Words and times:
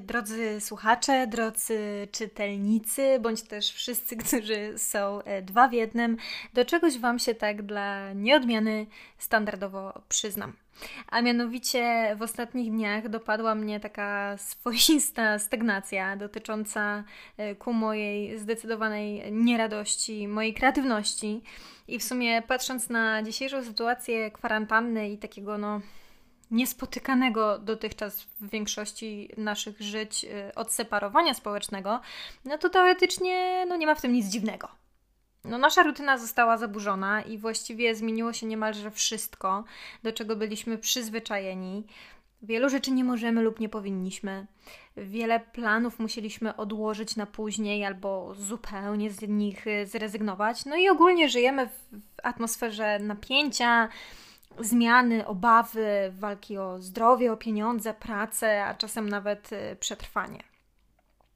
Drodzy 0.00 0.60
słuchacze, 0.60 1.26
drodzy 1.26 2.08
czytelnicy, 2.12 3.18
bądź 3.20 3.42
też 3.42 3.72
wszyscy, 3.72 4.16
którzy 4.24 4.78
są 4.78 5.22
e, 5.22 5.42
dwa 5.42 5.68
w 5.68 5.72
jednym, 5.72 6.16
do 6.54 6.64
czegoś 6.64 6.98
Wam 6.98 7.18
się 7.18 7.34
tak 7.34 7.62
dla 7.62 8.12
nieodmiany 8.12 8.86
standardowo 9.18 10.02
przyznam. 10.08 10.52
A 11.08 11.22
mianowicie 11.22 12.14
w 12.18 12.22
ostatnich 12.22 12.70
dniach 12.70 13.08
dopadła 13.08 13.54
mnie 13.54 13.80
taka 13.80 14.36
swoista 14.50 15.38
stagnacja 15.38 16.16
dotycząca 16.16 17.04
e, 17.36 17.54
ku 17.54 17.72
mojej 17.72 18.38
zdecydowanej 18.38 19.32
nieradości, 19.32 20.28
mojej 20.28 20.54
kreatywności. 20.54 21.42
I 21.88 21.98
w 21.98 22.04
sumie 22.04 22.42
patrząc 22.42 22.88
na 22.88 23.22
dzisiejszą 23.22 23.64
sytuację 23.64 24.30
kwarantanny 24.30 25.10
i 25.10 25.18
takiego 25.18 25.58
no 25.58 25.80
niespotykanego 26.54 27.58
dotychczas 27.58 28.22
w 28.22 28.50
większości 28.50 29.30
naszych 29.36 29.80
żyć 29.80 30.24
y, 30.24 30.54
odseparowania 30.54 31.34
społecznego, 31.34 32.00
no 32.44 32.58
to 32.58 32.70
teoretycznie 32.70 33.66
no 33.68 33.76
nie 33.76 33.86
ma 33.86 33.94
w 33.94 34.00
tym 34.00 34.12
nic 34.12 34.26
dziwnego. 34.26 34.68
No, 35.44 35.58
nasza 35.58 35.82
rutyna 35.82 36.18
została 36.18 36.58
zaburzona 36.58 37.22
i 37.22 37.38
właściwie 37.38 37.94
zmieniło 37.94 38.32
się 38.32 38.46
niemalże 38.46 38.90
wszystko, 38.90 39.64
do 40.02 40.12
czego 40.12 40.36
byliśmy 40.36 40.78
przyzwyczajeni. 40.78 41.86
Wielu 42.42 42.68
rzeczy 42.68 42.90
nie 42.90 43.04
możemy 43.04 43.42
lub 43.42 43.60
nie 43.60 43.68
powinniśmy. 43.68 44.46
Wiele 44.96 45.40
planów 45.40 45.98
musieliśmy 45.98 46.56
odłożyć 46.56 47.16
na 47.16 47.26
później 47.26 47.84
albo 47.84 48.34
zupełnie 48.34 49.10
z 49.10 49.28
nich 49.28 49.66
y, 49.66 49.86
zrezygnować. 49.86 50.64
No 50.64 50.76
i 50.76 50.88
ogólnie 50.88 51.28
żyjemy 51.28 51.66
w 51.66 52.00
atmosferze 52.22 52.98
napięcia, 52.98 53.88
zmiany, 54.60 55.26
obawy, 55.26 56.12
walki 56.18 56.58
o 56.58 56.82
zdrowie, 56.82 57.32
o 57.32 57.36
pieniądze, 57.36 57.94
pracę, 57.94 58.64
a 58.64 58.74
czasem 58.74 59.08
nawet 59.08 59.52
y, 59.52 59.76
przetrwanie. 59.80 60.42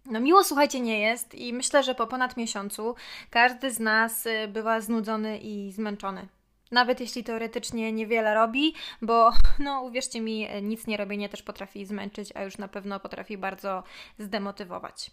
No 0.07 0.21
miło, 0.21 0.45
słuchajcie, 0.45 0.81
nie 0.81 1.01
jest 1.01 1.35
i 1.35 1.53
myślę, 1.53 1.83
że 1.83 1.95
po 1.95 2.07
ponad 2.07 2.37
miesiącu 2.37 2.95
każdy 3.31 3.71
z 3.71 3.81
nas 3.81 4.27
y, 4.27 4.49
bywa 4.49 4.81
znudzony 4.81 5.39
i 5.39 5.73
zmęczony. 5.73 6.29
Nawet 6.71 7.01
jeśli 7.01 7.25
teoretycznie 7.25 7.93
niewiele 7.93 8.35
robi, 8.35 8.75
bo 9.03 9.33
no 9.65 9.83
uwierzcie 9.83 10.21
mi, 10.21 10.49
nic 10.63 10.87
nie 10.87 10.97
robienie 10.97 11.29
też 11.29 11.43
potrafi 11.43 11.87
zmęczyć, 11.87 12.37
a 12.37 12.43
już 12.43 12.59
na 12.59 12.69
pewno 12.69 13.01
potrafi 13.01 13.39
bardzo 13.39 13.83
zdemotywować. 14.19 15.11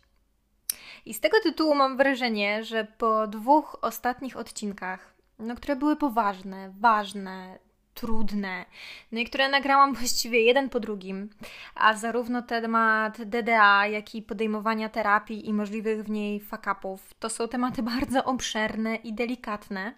I 1.06 1.14
z 1.14 1.20
tego 1.20 1.38
tytułu 1.44 1.76
mam 1.76 1.98
wrażenie, 1.98 2.64
że 2.64 2.88
po 2.98 3.28
dwóch 3.28 3.78
ostatnich 3.82 4.38
odcinkach, 4.38 5.16
no, 5.40 5.56
które 5.56 5.76
były 5.76 5.96
poważne, 5.96 6.74
ważne, 6.80 7.60
trudne, 7.96 8.66
no 9.12 9.20
i 9.20 9.26
które 9.26 9.50
nagrałam 9.50 9.94
właściwie 9.94 10.42
jeden 10.42 10.70
po 10.70 10.80
drugim, 10.80 11.30
a 11.76 11.94
zarówno 11.94 12.42
temat 12.42 13.22
DDA, 13.22 13.88
jak 13.88 14.16
i 14.16 14.22
podejmowania 14.22 14.90
terapii 14.90 15.50
i 15.50 15.54
możliwych 15.54 16.04
w 16.04 16.10
niej 16.10 16.40
fakapów, 16.40 17.14
to 17.20 17.30
są 17.30 17.48
tematy 17.48 17.84
bardzo 17.84 18.24
obszerne 18.24 18.96
i 18.96 19.14
delikatne, 19.14 19.94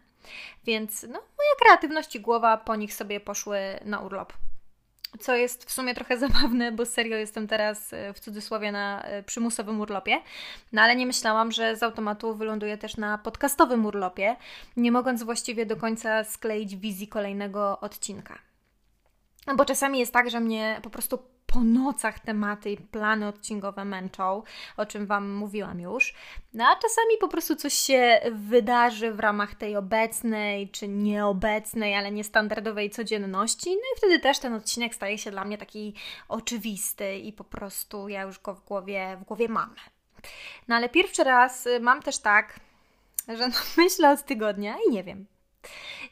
więc 0.66 1.04
no, 1.04 1.20
moja 1.20 1.56
kreatywność 1.62 2.16
i 2.16 2.20
głowa 2.20 2.58
po 2.58 2.76
nich 2.76 2.94
sobie 2.94 3.20
poszły 3.20 3.60
na 3.86 4.00
urlop. 4.00 4.34
Co 5.20 5.36
jest 5.36 5.66
w 5.66 5.72
sumie 5.72 5.96
trochę 5.96 6.18
zabawne, 6.28 6.72
bo 6.72 6.86
serio 6.86 7.18
jestem 7.18 7.48
teraz 7.48 7.94
e, 7.94 8.14
w 8.14 8.20
cudzysłowie 8.20 8.72
na 8.72 9.02
e, 9.02 9.24
przymusowym 9.24 9.82
urlopie. 9.82 10.22
No 10.72 10.82
ale 10.82 10.96
nie 10.96 11.06
myślałam, 11.06 11.52
że 11.52 11.76
z 11.76 11.84
automatu 11.84 12.36
wyląduję 12.36 12.78
też 12.78 12.98
na 12.98 13.18
podcastowym 13.18 13.86
urlopie, 13.86 14.36
nie 14.78 14.92
mogąc 14.92 15.24
właściwie 15.24 15.66
do 15.66 15.76
końca 15.76 16.24
skleić 16.24 16.76
wizji 16.76 17.08
kolejnego 17.08 17.80
odcinka. 17.80 18.40
Bo 19.56 19.66
czasami 19.66 20.00
jest 20.00 20.14
tak, 20.14 20.30
że 20.30 20.40
mnie 20.40 20.80
po 20.84 20.90
prostu 20.90 21.20
po 21.48 21.64
nocach 21.64 22.20
tematy 22.20 22.72
i 22.72 22.78
plany 22.78 23.28
odcinkowe 23.28 23.86
męczą, 23.86 24.44
o 24.78 24.86
czym 24.86 25.06
Wam 25.06 25.34
mówiłam 25.34 25.80
już. 25.80 26.14
No 26.54 26.66
a 26.66 26.76
czasami 26.76 27.18
po 27.20 27.28
prostu 27.28 27.56
coś 27.56 27.74
się 27.74 28.20
wydarzy 28.32 29.12
w 29.12 29.20
ramach 29.20 29.56
tej 29.56 29.76
obecnej 29.76 30.70
czy 30.70 30.88
nieobecnej, 30.88 31.96
ale 31.96 32.12
niestandardowej 32.12 32.90
codzienności. 32.90 33.70
No 33.70 33.82
i 33.96 33.98
wtedy 33.98 34.20
też 34.20 34.40
ten 34.40 34.54
odcinek 34.54 34.96
staje 34.96 35.18
się 35.18 35.32
dla 35.32 35.46
mnie 35.46 35.58
taki 35.58 35.94
oczywisty 36.28 37.18
i 37.18 37.34
po 37.34 37.44
prostu 37.44 38.10
ja 38.10 38.22
już 38.22 38.40
go 38.40 38.56
w 38.56 38.66
głowie, 38.66 39.18
w 39.22 39.24
głowie 39.24 39.50
mam. 39.50 39.76
No 40.68 40.76
ale 40.76 40.90
pierwszy 40.90 41.24
raz 41.24 41.68
mam 41.82 42.02
też 42.02 42.18
tak, 42.20 42.60
że 43.28 43.48
no 43.48 43.56
myślę 43.84 44.12
od 44.12 44.24
tygodnia 44.24 44.76
i 44.88 44.92
nie 44.92 45.04
wiem, 45.04 45.26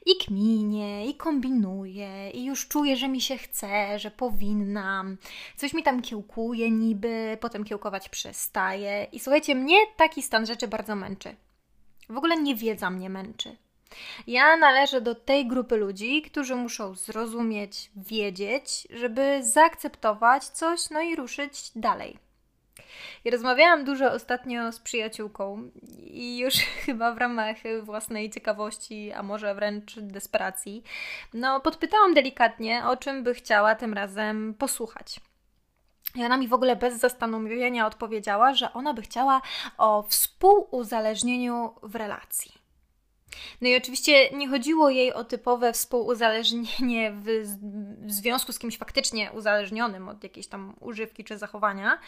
i 0.05 0.16
kminie, 0.16 1.07
i 1.07 1.16
kombinuję, 1.16 2.29
i 2.31 2.45
już 2.45 2.67
czuję, 2.67 2.97
że 2.97 3.07
mi 3.07 3.21
się 3.21 3.38
chce, 3.38 3.99
że 3.99 4.11
powinnam. 4.11 5.17
Coś 5.57 5.73
mi 5.73 5.83
tam 5.83 6.01
kiełkuje 6.01 6.71
niby, 6.71 7.38
potem 7.41 7.63
kiełkować 7.63 8.09
przestaje. 8.09 9.07
I 9.11 9.19
słuchajcie, 9.19 9.55
mnie 9.55 9.77
taki 9.97 10.23
stan 10.23 10.45
rzeczy 10.45 10.67
bardzo 10.67 10.95
męczy. 10.95 11.35
W 12.09 12.17
ogóle 12.17 12.38
nie 12.38 12.55
wiedza 12.55 12.89
mnie 12.89 13.09
męczy. 13.09 13.55
Ja 14.27 14.57
należę 14.57 15.01
do 15.01 15.15
tej 15.15 15.47
grupy 15.47 15.77
ludzi, 15.77 16.21
którzy 16.21 16.55
muszą 16.55 16.95
zrozumieć, 16.95 17.91
wiedzieć, 17.95 18.88
żeby 18.89 19.39
zaakceptować 19.44 20.44
coś, 20.45 20.89
no 20.89 21.01
i 21.01 21.15
ruszyć 21.15 21.71
dalej. 21.75 22.25
I 23.25 23.31
rozmawiałam 23.31 23.83
dużo 23.83 24.11
ostatnio 24.11 24.72
z 24.72 24.79
przyjaciółką 24.79 25.69
i 26.00 26.38
już 26.38 26.53
chyba 26.85 27.13
w 27.13 27.17
ramach 27.17 27.57
własnej 27.83 28.29
ciekawości, 28.29 29.11
a 29.13 29.23
może 29.23 29.56
wręcz 29.56 30.00
desperacji, 30.00 30.83
no 31.33 31.59
podpytałam 31.59 32.13
delikatnie, 32.13 32.85
o 32.88 32.97
czym 32.97 33.23
by 33.23 33.33
chciała 33.33 33.75
tym 33.75 33.94
razem 33.94 34.53
posłuchać. 34.53 35.19
I 36.16 36.25
ona 36.25 36.38
mi 36.38 36.47
w 36.47 36.53
ogóle 36.53 36.75
bez 36.75 37.00
zastanowienia 37.00 37.88
odpowiedziała, 37.88 38.53
że 38.53 38.73
ona 38.73 38.94
by 38.94 39.01
chciała 39.01 39.41
o 39.77 40.03
współuzależnieniu 40.03 41.75
w 41.83 41.95
relacji. 41.95 42.54
No 43.62 43.68
i 43.68 43.78
oczywiście 43.78 44.30
nie 44.30 44.47
chodziło 44.47 44.90
jej 44.90 45.13
o 45.13 45.24
typowe 45.24 45.74
współuzależnienie 45.74 47.12
w, 47.12 47.24
w, 48.06 48.12
związku 48.12 48.52
z 48.52 48.59
kimś 48.59 48.78
faktycznie 48.78 49.31
uzależnionym 49.31 50.09
od 50.09 50.24
jakiejś 50.24 50.47
tam 50.47 50.75
używki 50.80 51.24
czy 51.24 51.38
zachowania, 51.38 52.00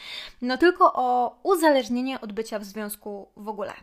no 0.42 0.58
tylko 0.58 0.94
o 0.94 1.40
uzależnienie 1.44 2.22
od 2.22 2.34
bycia 2.34 2.60
w 2.60 2.64
związku 2.64 3.32
w 3.38 3.48
ogóle. 3.48 3.74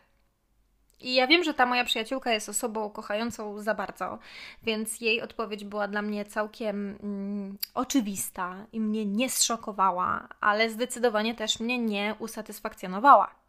I 1.01 1.15
ja 1.15 1.27
wiem, 1.27 1.45
że 1.45 1.55
ta 1.55 1.67
moja 1.67 1.85
przyjaciółka 1.85 2.33
jest 2.33 2.49
osobą 2.49 2.91
kochającą 2.91 3.63
za 3.63 3.75
bardzo, 3.75 4.19
więc 4.63 5.01
jej 5.01 5.23
odpowiedź 5.23 5.65
była 5.65 5.89
dla 5.89 6.03
mnie 6.03 6.25
całkiem 6.25 6.99
mm, 7.03 7.59
oczywista 7.75 8.67
i 8.73 8.81
mnie 8.81 9.07
nie 9.07 9.31
zszokowała, 9.31 10.29
ale 10.41 10.71
zdecydowanie 10.71 11.35
też 11.35 11.61
mnie 11.61 11.79
nie 11.79 12.15
usatysfakcjonowała 12.19 13.44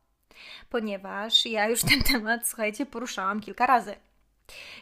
ponieważ 0.70 1.46
ja 1.46 1.68
już 1.68 1.82
ten 1.90 2.04
temat, 2.04 2.48
słuchajcie, 2.48 2.86
poruszałam 2.86 3.42
kilka 3.42 3.66
razy. 3.66 3.96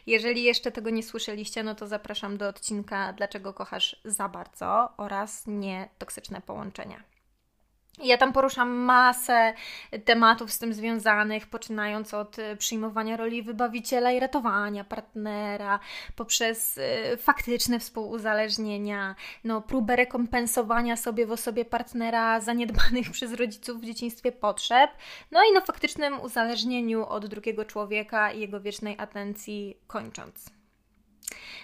Jeżeli 0.06 0.42
jeszcze 0.42 0.72
tego 0.72 0.90
nie 0.90 1.02
słyszeliście, 1.02 1.62
no 1.62 1.74
to 1.74 1.86
zapraszam 1.86 2.36
do 2.36 2.48
odcinka 2.48 3.12
Dlaczego 3.12 3.54
kochasz 3.54 3.96
za 4.04 4.28
bardzo 4.28 4.88
oraz 4.96 5.46
nietoksyczne 5.46 6.40
połączenia. 6.40 7.13
Ja 8.02 8.18
tam 8.18 8.32
poruszam 8.32 8.70
masę 8.70 9.54
tematów 10.04 10.52
z 10.52 10.58
tym 10.58 10.74
związanych, 10.74 11.46
poczynając 11.46 12.14
od 12.14 12.38
y, 12.38 12.56
przyjmowania 12.56 13.16
roli 13.16 13.42
wybawiciela 13.42 14.12
i 14.12 14.20
ratowania 14.20 14.84
partnera, 14.84 15.80
poprzez 16.16 16.78
y, 16.78 17.16
faktyczne 17.16 17.78
współuzależnienia, 17.78 19.14
no, 19.44 19.60
próbę 19.62 19.96
rekompensowania 19.96 20.96
sobie 20.96 21.26
w 21.26 21.32
osobie 21.32 21.64
partnera 21.64 22.40
zaniedbanych 22.40 23.10
przez 23.12 23.32
rodziców 23.32 23.80
w 23.80 23.84
dzieciństwie 23.84 24.32
potrzeb, 24.32 24.90
no 25.30 25.40
i 25.50 25.52
no 25.54 25.60
faktycznym 25.60 26.20
uzależnieniu 26.20 27.06
od 27.06 27.26
drugiego 27.26 27.64
człowieka 27.64 28.32
i 28.32 28.40
jego 28.40 28.60
wiecznej 28.60 28.96
atencji 28.98 29.78
kończąc. 29.86 30.50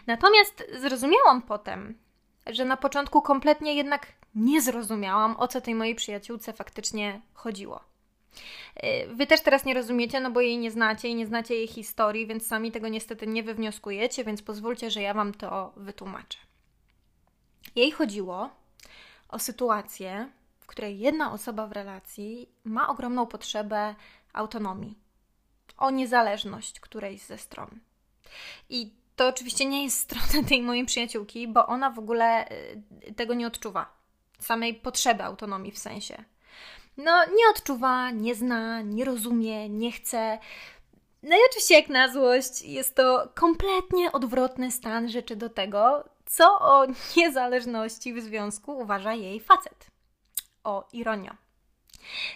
Natomiast 0.07 0.65
zrozumiałam 0.73 1.43
potem, 1.43 1.99
że 2.47 2.65
na 2.65 2.77
początku 2.77 3.23
kompletnie 3.23 3.75
jednak 3.75 4.20
nie 4.35 4.63
zrozumiałam, 4.63 5.37
o 5.37 5.49
co 5.49 5.61
tej 5.61 5.75
mojej 5.75 5.95
przyjaciółce 5.95 6.53
faktycznie 6.53 7.21
chodziło. 7.35 7.81
Y, 8.85 9.15
wy 9.15 9.27
też 9.27 9.41
teraz 9.41 9.65
nie 9.65 9.75
rozumiecie, 9.75 10.21
no 10.21 10.31
bo 10.31 10.41
jej 10.41 10.59
nie 10.59 10.71
znacie 10.71 11.09
i 11.09 11.15
nie 11.15 11.27
znacie 11.27 11.55
jej 11.55 11.67
historii, 11.67 12.27
więc 12.27 12.47
sami 12.47 12.73
tego 12.73 12.89
niestety 12.89 13.27
nie 13.27 13.43
wywnioskujecie, 13.43 14.25
więc 14.25 14.43
pozwólcie, 14.43 14.91
że 14.91 15.03
ja 15.03 15.15
Wam 15.15 15.35
to 15.35 15.73
wytłumaczę. 15.77 16.39
Jej 17.77 17.91
chodziło 17.91 18.51
o 19.29 19.39
sytuację, 19.39 20.31
w 20.61 20.67
której 20.67 20.99
jedna 20.99 21.33
osoba 21.33 21.67
w 21.67 21.73
relacji 21.73 22.49
ma 22.65 22.89
ogromną 22.89 23.27
potrzebę 23.27 23.95
autonomii, 24.33 24.99
o 25.79 25.91
niezależność 25.91 26.81
którejś 26.81 27.23
ze 27.23 27.39
stron. 27.39 27.81
I 28.69 28.95
to 29.17 29.29
oczywiście 29.29 29.67
nie 29.67 29.85
jest 29.85 29.99
strona 29.99 30.49
tej 30.49 30.63
mojej 30.63 30.87
przyjaciółki, 30.87 31.49
bo 31.49 31.67
ona 31.67 31.91
w 31.91 31.99
ogóle 31.99 32.49
y, 33.09 33.15
tego 33.17 33.35
nie 33.35 33.47
odczuwa 33.47 34.00
samej 34.41 34.75
potrzeby 34.75 35.23
autonomii 35.25 35.73
w 35.73 35.79
sensie. 35.79 36.25
No, 36.97 37.25
nie 37.25 37.51
odczuwa, 37.51 38.11
nie 38.11 38.35
zna, 38.35 38.83
nie 38.83 39.05
rozumie, 39.05 39.69
nie 39.69 39.93
chce. 39.93 40.39
No 41.23 41.37
i 41.37 41.41
oczywiście, 41.49 41.75
jak 41.75 41.89
na 41.89 42.13
złość, 42.13 42.63
jest 42.63 42.95
to 42.95 43.29
kompletnie 43.35 44.13
odwrotny 44.13 44.71
stan 44.71 45.09
rzeczy 45.09 45.37
do 45.37 45.49
tego, 45.49 46.05
co 46.27 46.61
o 46.61 46.87
niezależności 47.17 48.15
w 48.15 48.21
związku 48.21 48.79
uważa 48.79 49.15
jej 49.15 49.41
facet. 49.41 49.87
O 50.65 50.89
ironio. 50.93 51.33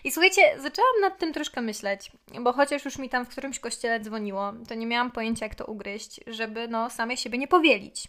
I 0.05 0.13
słuchajcie, 0.13 0.61
zaczęłam 0.61 1.01
nad 1.01 1.19
tym 1.19 1.33
troszkę 1.33 1.61
myśleć, 1.61 2.13
bo 2.41 2.53
chociaż 2.53 2.85
już 2.85 2.99
mi 2.99 3.09
tam 3.09 3.27
w 3.27 3.29
którymś 3.29 3.59
kościele 3.59 4.01
dzwoniło, 4.01 4.53
to 4.69 4.75
nie 4.75 4.87
miałam 4.87 5.11
pojęcia, 5.11 5.47
jak 5.47 5.55
to 5.55 5.65
ugryźć, 5.65 6.21
żeby 6.27 6.69
no 6.69 6.91
samej 6.91 7.17
siebie 7.17 7.39
nie 7.39 7.49
powielić. 7.49 8.09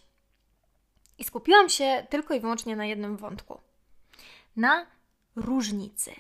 I 1.18 1.24
skupiłam 1.24 1.69
się 1.69 2.07
tylko 2.09 2.33
i 2.33 2.39
wyłącznie 2.39 2.75
na 2.75 2.86
jednym 2.86 3.18
wątku. 3.18 3.59
Na 4.55 4.85
różnicy. 5.35 6.11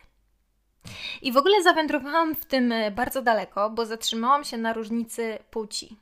I 1.21 1.31
w 1.31 1.37
ogóle 1.37 1.63
zawędrowałam 1.63 2.35
w 2.35 2.45
tym 2.45 2.73
bardzo 2.91 3.21
daleko, 3.21 3.69
bo 3.69 3.85
zatrzymałam 3.85 4.43
się 4.43 4.57
na 4.57 4.73
różnicy 4.73 5.39
płci. 5.51 5.97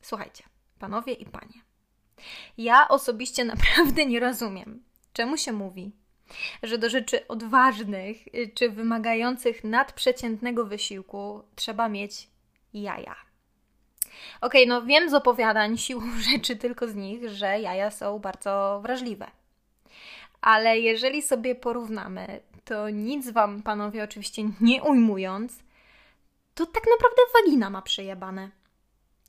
Słuchajcie, 0.00 0.44
panowie 0.78 1.12
i 1.12 1.26
panie. 1.26 1.62
Ja 2.58 2.88
osobiście 2.88 3.44
naprawdę 3.54 4.06
nie 4.06 4.20
rozumiem, 4.20 4.82
czemu 5.12 5.36
się 5.36 5.52
mówi, 5.52 5.92
że 6.62 6.78
do 6.78 6.90
rzeczy 6.90 7.28
odważnych 7.28 8.16
czy 8.54 8.70
wymagających 8.70 9.64
nadprzeciętnego 9.64 10.66
wysiłku 10.66 11.42
trzeba 11.54 11.88
mieć 11.88 12.28
jaja. 12.74 13.16
Okej, 14.40 14.62
okay, 14.62 14.66
no 14.66 14.82
wiem 14.82 15.10
z 15.10 15.14
opowiadań 15.14 15.78
siłą 15.78 16.02
rzeczy 16.32 16.56
tylko 16.56 16.88
z 16.88 16.94
nich, 16.94 17.28
że 17.28 17.60
jaja 17.60 17.90
są 17.90 18.18
bardzo 18.18 18.80
wrażliwe. 18.82 19.30
Ale 20.44 20.78
jeżeli 20.78 21.22
sobie 21.22 21.54
porównamy, 21.54 22.40
to 22.64 22.90
nic 22.90 23.30
Wam, 23.30 23.62
panowie, 23.62 24.04
oczywiście 24.04 24.42
nie 24.60 24.82
ujmując, 24.82 25.58
to 26.54 26.66
tak 26.66 26.84
naprawdę 26.90 27.22
wagina 27.34 27.70
ma 27.70 27.82
przejebane. 27.82 28.50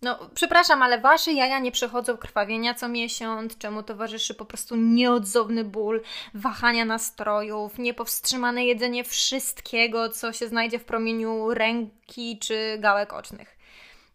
No, 0.01 0.29
przepraszam, 0.33 0.81
ale 0.81 0.99
wasze 1.01 1.33
jaja 1.33 1.59
nie 1.59 1.71
przechodzą 1.71 2.17
krwawienia 2.17 2.73
co 2.73 2.87
miesiąc, 2.87 3.57
czemu 3.57 3.83
towarzyszy 3.83 4.33
po 4.33 4.45
prostu 4.45 4.75
nieodzowny 4.75 5.63
ból, 5.63 6.01
wahania 6.33 6.85
nastrojów, 6.85 7.77
niepowstrzymane 7.79 8.65
jedzenie 8.65 9.03
wszystkiego, 9.03 10.09
co 10.09 10.33
się 10.33 10.47
znajdzie 10.47 10.79
w 10.79 10.85
promieniu 10.85 11.53
ręki 11.53 12.39
czy 12.39 12.77
gałek 12.79 13.13
ocznych. 13.13 13.54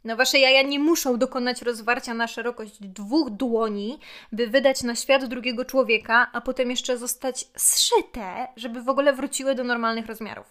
No, 0.05 0.17
wasze 0.17 0.39
jaja 0.39 0.63
nie 0.63 0.79
muszą 0.79 1.19
dokonać 1.19 1.63
rozwarcia 1.63 2.15
na 2.15 2.27
szerokość 2.27 2.77
dwóch 2.81 3.31
dłoni, 3.31 3.99
by 4.33 4.47
wydać 4.47 4.83
na 4.83 4.95
świat 4.95 5.25
drugiego 5.25 5.65
człowieka, 5.65 6.31
a 6.33 6.41
potem 6.41 6.71
jeszcze 6.71 6.99
zostać 6.99 7.47
zszyte, 7.57 8.49
żeby 8.57 8.83
w 8.83 8.89
ogóle 8.89 9.13
wróciły 9.13 9.55
do 9.55 9.65
normalnych 9.65 10.07
rozmiarów. 10.07 10.47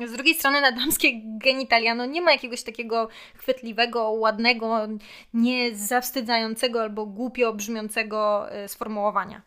Z 0.00 0.12
drugiej 0.12 0.34
strony 0.34 0.60
na 0.60 0.72
damskie 0.72 1.08
genitalia 1.24 1.94
no 1.94 2.06
nie 2.06 2.22
ma 2.22 2.32
jakiegoś 2.32 2.62
takiego 2.62 3.08
chwytliwego, 3.34 4.10
ładnego, 4.10 4.88
nie 5.34 5.76
zawstydzającego 5.76 6.82
albo 6.82 7.06
głupio 7.06 7.52
brzmiącego 7.52 8.46
y, 8.64 8.68
sformułowania. 8.68 9.42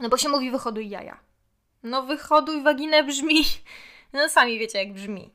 No 0.00 0.08
bo 0.08 0.16
się 0.16 0.28
mówi 0.28 0.50
wychoduj 0.50 0.88
jaja. 0.88 1.20
No 1.82 2.02
wychoduj 2.02 2.62
waginę 2.62 3.04
brzmi, 3.04 3.42
no 4.12 4.28
sami 4.28 4.58
wiecie 4.58 4.78
jak 4.78 4.92
brzmi. 4.92 5.30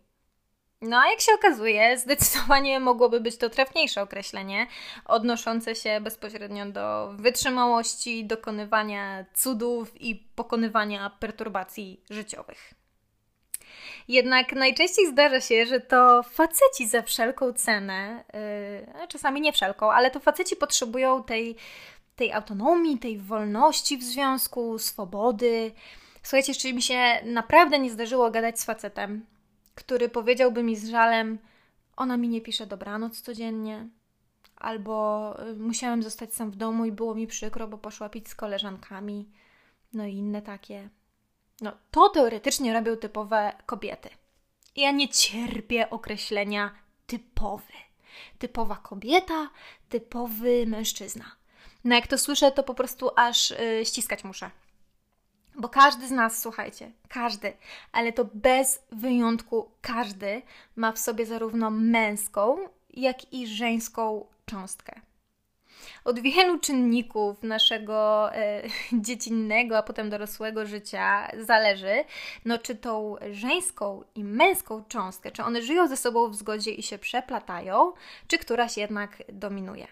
No 0.81 0.97
a 0.97 1.09
jak 1.09 1.21
się 1.21 1.31
okazuje, 1.33 1.97
zdecydowanie 1.97 2.79
mogłoby 2.89 3.19
być 3.19 3.37
to 3.37 3.49
trafniejsze 3.49 4.01
określenie, 4.01 4.67
odnoszące 5.05 5.75
się 5.75 6.01
bezpośrednio 6.01 6.65
do 6.65 7.13
wytrzymałości, 7.13 8.25
dokonywania 8.25 9.25
cudów 9.33 10.01
i 10.01 10.15
pokonywania 10.35 11.09
perturbacji 11.19 12.01
życiowych. 12.09 12.73
Jednak 14.07 14.53
najczęściej 14.53 15.07
zdarza 15.07 15.41
się, 15.41 15.65
że 15.65 15.79
to 15.79 16.23
faceci 16.23 16.87
za 16.87 17.01
wszelką 17.01 17.53
cenę, 17.53 18.23
yy, 19.01 19.07
czasami 19.07 19.41
nie 19.41 19.53
wszelką, 19.53 19.91
ale 19.91 20.11
to 20.11 20.19
faceci 20.19 20.55
potrzebują 20.55 21.23
tej, 21.23 21.55
tej 22.15 22.33
autonomii, 22.33 22.99
tej 22.99 23.17
wolności 23.17 23.97
w 23.97 24.03
związku, 24.03 24.79
swobody. 24.79 25.71
Słuchajcie, 26.23 26.51
jeszcze 26.51 26.73
mi 26.73 26.81
się 26.81 26.99
naprawdę 27.23 27.79
nie 27.79 27.91
zdarzyło 27.91 28.31
gadać 28.31 28.59
z 28.59 28.65
facetem, 28.65 29.25
który 29.77 30.09
powiedziałby 30.09 30.63
mi 30.63 30.75
z 30.75 30.89
żalem: 30.89 31.39
Ona 31.97 32.17
mi 32.17 32.29
nie 32.29 32.41
pisze 32.41 32.67
dobranoc 32.67 33.21
codziennie, 33.21 33.87
albo 34.55 35.35
y, 35.49 35.55
musiałem 35.55 36.03
zostać 36.03 36.33
sam 36.33 36.51
w 36.51 36.55
domu 36.55 36.85
i 36.85 36.91
było 36.91 37.15
mi 37.15 37.27
przykro, 37.27 37.67
bo 37.67 37.77
poszła 37.77 38.09
pić 38.09 38.29
z 38.29 38.35
koleżankami, 38.35 39.29
no 39.93 40.05
i 40.05 40.13
inne 40.13 40.41
takie. 40.41 40.89
No, 41.61 41.71
to 41.91 42.09
teoretycznie 42.09 42.73
robią 42.73 42.95
typowe 42.95 43.53
kobiety. 43.65 44.09
Ja 44.75 44.91
nie 44.91 45.09
cierpię 45.09 45.89
określenia 45.89 46.71
typowy. 47.07 47.73
Typowa 48.39 48.75
kobieta, 48.75 49.49
typowy 49.89 50.65
mężczyzna. 50.67 51.25
No, 51.83 51.95
jak 51.95 52.07
to 52.07 52.17
słyszę, 52.17 52.51
to 52.51 52.63
po 52.63 52.73
prostu 52.73 53.09
aż 53.15 53.49
yy, 53.49 53.85
ściskać 53.85 54.23
muszę. 54.23 54.51
Bo 55.57 55.69
każdy 55.69 56.07
z 56.07 56.11
nas, 56.11 56.41
słuchajcie, 56.41 56.91
każdy, 57.09 57.53
ale 57.91 58.13
to 58.13 58.25
bez 58.33 58.83
wyjątku 58.91 59.71
każdy 59.81 60.41
ma 60.75 60.91
w 60.91 60.99
sobie 60.99 61.25
zarówno 61.25 61.69
męską, 61.69 62.57
jak 62.93 63.33
i 63.33 63.47
żeńską 63.47 64.25
cząstkę. 64.45 65.01
Od 66.05 66.19
wielu 66.19 66.59
czynników 66.59 67.43
naszego 67.43 68.29
e, 68.35 68.63
dziecinnego, 69.05 69.77
a 69.77 69.83
potem 69.83 70.09
dorosłego 70.09 70.65
życia 70.65 71.27
zależy, 71.39 72.03
no, 72.45 72.57
czy 72.57 72.75
tą 72.75 73.15
żeńską 73.31 74.03
i 74.15 74.23
męską 74.23 74.83
cząstkę, 74.83 75.31
czy 75.31 75.43
one 75.43 75.61
żyją 75.61 75.87
ze 75.87 75.97
sobą 75.97 76.29
w 76.29 76.35
zgodzie 76.35 76.71
i 76.71 76.83
się 76.83 76.97
przeplatają, 76.97 77.93
czy 78.27 78.37
któraś 78.37 78.77
jednak 78.77 79.23
dominuje. 79.33 79.87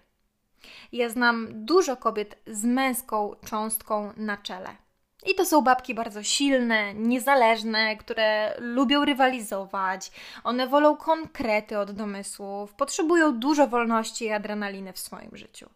Ja 0.92 1.10
znam 1.10 1.66
dużo 1.66 1.98
kobiet 1.98 2.38
z 2.48 2.66
męską 2.66 3.36
cząstką 3.46 4.14
na 4.18 4.38
czele. 4.38 4.85
I 5.25 5.36
to 5.36 5.45
są 5.45 5.62
babki 5.62 5.95
bardzo 5.95 6.24
silne, 6.24 6.94
niezależne, 6.94 7.98
które 7.98 8.56
lubią 8.60 9.06
rywalizować. 9.06 10.12
One 10.44 10.68
wolą 10.68 10.98
konkrety 10.98 11.77
od 11.80 11.92
domysłów, 11.92 12.74
potrzebują 12.74 13.39
dużo 13.39 13.68
wolności 13.68 14.25
i 14.25 14.31
adrenaliny 14.31 14.94
w 14.94 15.00
swoim 15.00 15.38
życiu. 15.38 15.69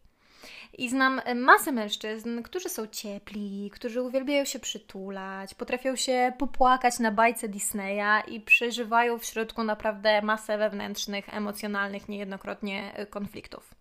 I 0.78 0.90
znam 0.90 1.22
masę 1.36 1.72
mężczyzn, 1.72 2.42
którzy 2.42 2.70
są 2.70 2.88
ciepli, 2.88 3.72
którzy 3.74 4.02
uwielbiają 4.02 4.46
się 4.46 4.60
przytulać, 4.60 5.54
potrafią 5.54 5.96
się 5.96 6.34
popłakać 6.38 7.00
na 7.00 7.12
bajce 7.12 7.48
Disneya 7.48 8.24
i 8.28 8.42
przeżywają 8.42 9.20
w 9.20 9.26
środku 9.26 9.64
naprawdę 9.64 10.22
masę 10.22 10.58
wewnętrznych, 10.58 11.34
emocjonalnych, 11.34 12.10
niejednokrotnie 12.10 13.08
konfliktów. 13.10 13.79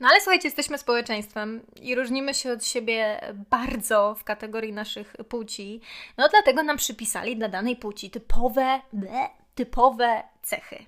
No 0.00 0.08
ale 0.08 0.20
słuchajcie, 0.20 0.48
jesteśmy 0.48 0.78
społeczeństwem 0.78 1.60
i 1.80 1.94
różnimy 1.94 2.34
się 2.34 2.52
od 2.52 2.64
siebie 2.64 3.20
bardzo 3.50 4.14
w 4.14 4.24
kategorii 4.24 4.72
naszych 4.72 5.16
płci. 5.28 5.80
No 6.16 6.28
dlatego 6.28 6.62
nam 6.62 6.76
przypisali 6.76 7.36
dla 7.36 7.48
danej 7.48 7.76
płci 7.76 8.10
typowe, 8.10 8.80
ble, 8.92 9.28
typowe 9.54 10.22
cechy. 10.42 10.84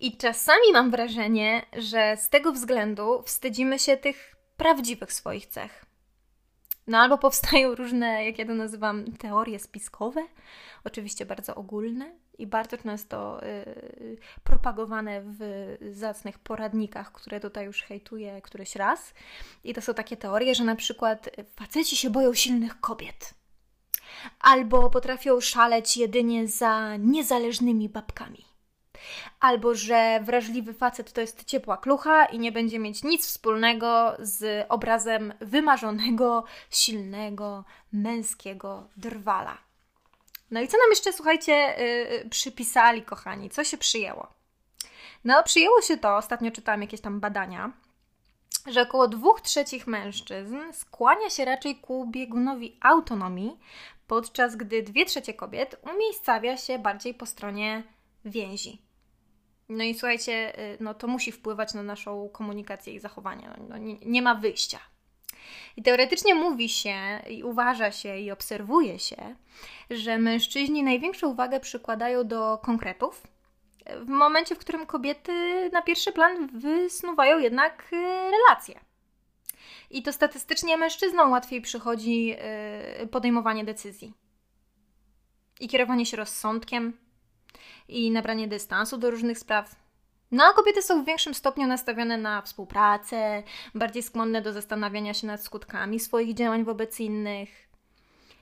I 0.00 0.16
czasami 0.16 0.72
mam 0.72 0.90
wrażenie, 0.90 1.66
że 1.76 2.16
z 2.16 2.28
tego 2.28 2.52
względu 2.52 3.22
wstydzimy 3.22 3.78
się 3.78 3.96
tych 3.96 4.36
prawdziwych 4.56 5.12
swoich 5.12 5.46
cech. 5.46 5.84
No 6.86 6.98
albo 6.98 7.18
powstają 7.18 7.74
różne, 7.74 8.24
jak 8.24 8.38
ja 8.38 8.46
to 8.46 8.54
nazywam, 8.54 9.12
teorie 9.12 9.58
spiskowe, 9.58 10.26
oczywiście 10.84 11.26
bardzo 11.26 11.54
ogólne 11.54 12.12
i 12.38 12.46
bardzo 12.46 12.78
często 12.78 13.40
yy, 13.42 14.16
propagowane 14.44 15.22
w 15.24 15.40
zacnych 15.90 16.38
poradnikach, 16.38 17.12
które 17.12 17.40
tutaj 17.40 17.66
już 17.66 17.82
hejtuję 17.82 18.42
któryś 18.42 18.76
raz. 18.76 19.14
I 19.64 19.74
to 19.74 19.80
są 19.80 19.94
takie 19.94 20.16
teorie, 20.16 20.54
że 20.54 20.64
na 20.64 20.76
przykład 20.76 21.30
faceci 21.56 21.96
się 21.96 22.10
boją 22.10 22.34
silnych 22.34 22.80
kobiet. 22.80 23.34
Albo 24.40 24.90
potrafią 24.90 25.40
szaleć 25.40 25.96
jedynie 25.96 26.48
za 26.48 26.96
niezależnymi 26.96 27.88
babkami 27.88 28.48
albo 29.40 29.74
że 29.74 30.20
wrażliwy 30.22 30.74
facet 30.74 31.12
to 31.12 31.20
jest 31.20 31.44
ciepła 31.44 31.76
klucha 31.76 32.24
i 32.24 32.38
nie 32.38 32.52
będzie 32.52 32.78
mieć 32.78 33.02
nic 33.02 33.26
wspólnego 33.26 34.16
z 34.18 34.66
obrazem 34.68 35.34
wymarzonego, 35.40 36.44
silnego, 36.70 37.64
męskiego 37.92 38.88
drwala. 38.96 39.67
No 40.50 40.60
i 40.60 40.68
co 40.68 40.78
nam 40.78 40.90
jeszcze, 40.90 41.12
słuchajcie, 41.12 41.52
yy, 41.52 42.30
przypisali, 42.30 43.02
kochani? 43.02 43.50
Co 43.50 43.64
się 43.64 43.78
przyjęło? 43.78 44.28
No, 45.24 45.42
przyjęło 45.42 45.82
się 45.82 45.96
to, 45.96 46.16
ostatnio 46.16 46.50
czytałam 46.50 46.82
jakieś 46.82 47.00
tam 47.00 47.20
badania, 47.20 47.72
że 48.66 48.82
około 48.82 49.08
dwóch 49.08 49.40
trzecich 49.40 49.86
mężczyzn 49.86 50.56
skłania 50.72 51.30
się 51.30 51.44
raczej 51.44 51.76
ku 51.76 52.06
biegunowi 52.06 52.78
autonomii, 52.80 53.58
podczas 54.06 54.56
gdy 54.56 54.82
dwie 54.82 55.06
trzecie 55.06 55.34
kobiet 55.34 55.76
umiejscawia 55.94 56.56
się 56.56 56.78
bardziej 56.78 57.14
po 57.14 57.26
stronie 57.26 57.82
więzi. 58.24 58.82
No 59.68 59.84
i 59.84 59.94
słuchajcie, 59.94 60.58
y, 60.58 60.76
no 60.80 60.94
to 60.94 61.06
musi 61.06 61.32
wpływać 61.32 61.74
na 61.74 61.82
naszą 61.82 62.28
komunikację 62.28 62.94
i 62.94 63.00
zachowanie. 63.00 63.48
No, 63.48 63.64
no, 63.68 63.76
nie, 63.76 63.98
nie 63.98 64.22
ma 64.22 64.34
wyjścia. 64.34 64.78
I 65.76 65.82
teoretycznie 65.82 66.34
mówi 66.34 66.68
się 66.68 67.22
i 67.30 67.44
uważa 67.44 67.92
się 67.92 68.18
i 68.18 68.30
obserwuje 68.30 68.98
się, 68.98 69.36
że 69.90 70.18
mężczyźni 70.18 70.82
największą 70.82 71.28
uwagę 71.28 71.60
przykładają 71.60 72.24
do 72.24 72.58
konkretów, 72.58 73.22
w 74.00 74.08
momencie, 74.08 74.54
w 74.54 74.58
którym 74.58 74.86
kobiety 74.86 75.32
na 75.72 75.82
pierwszy 75.82 76.12
plan 76.12 76.46
wysnuwają 76.58 77.38
jednak 77.38 77.88
y, 77.92 77.96
relacje. 78.30 78.80
I 79.90 80.02
to 80.02 80.12
statystycznie 80.12 80.76
mężczyznom 80.76 81.30
łatwiej 81.30 81.60
przychodzi 81.60 82.26
yy, 82.26 83.06
podejmowanie 83.06 83.64
decyzji. 83.64 84.12
I 85.60 85.68
kierowanie 85.68 86.06
się 86.06 86.16
rozsądkiem, 86.16 86.92
i 87.88 88.10
nabranie 88.10 88.48
dystansu 88.48 88.98
do 88.98 89.10
różnych 89.10 89.38
spraw. 89.38 89.76
No 90.30 90.44
a 90.44 90.52
kobiety 90.52 90.82
są 90.82 91.02
w 91.02 91.06
większym 91.06 91.34
stopniu 91.34 91.66
nastawione 91.66 92.16
na 92.16 92.42
współpracę, 92.42 93.42
bardziej 93.74 94.02
skłonne 94.02 94.42
do 94.42 94.52
zastanawiania 94.52 95.14
się 95.14 95.26
nad 95.26 95.42
skutkami 95.42 96.00
swoich 96.00 96.34
działań 96.34 96.64
wobec 96.64 97.00
innych. 97.00 97.67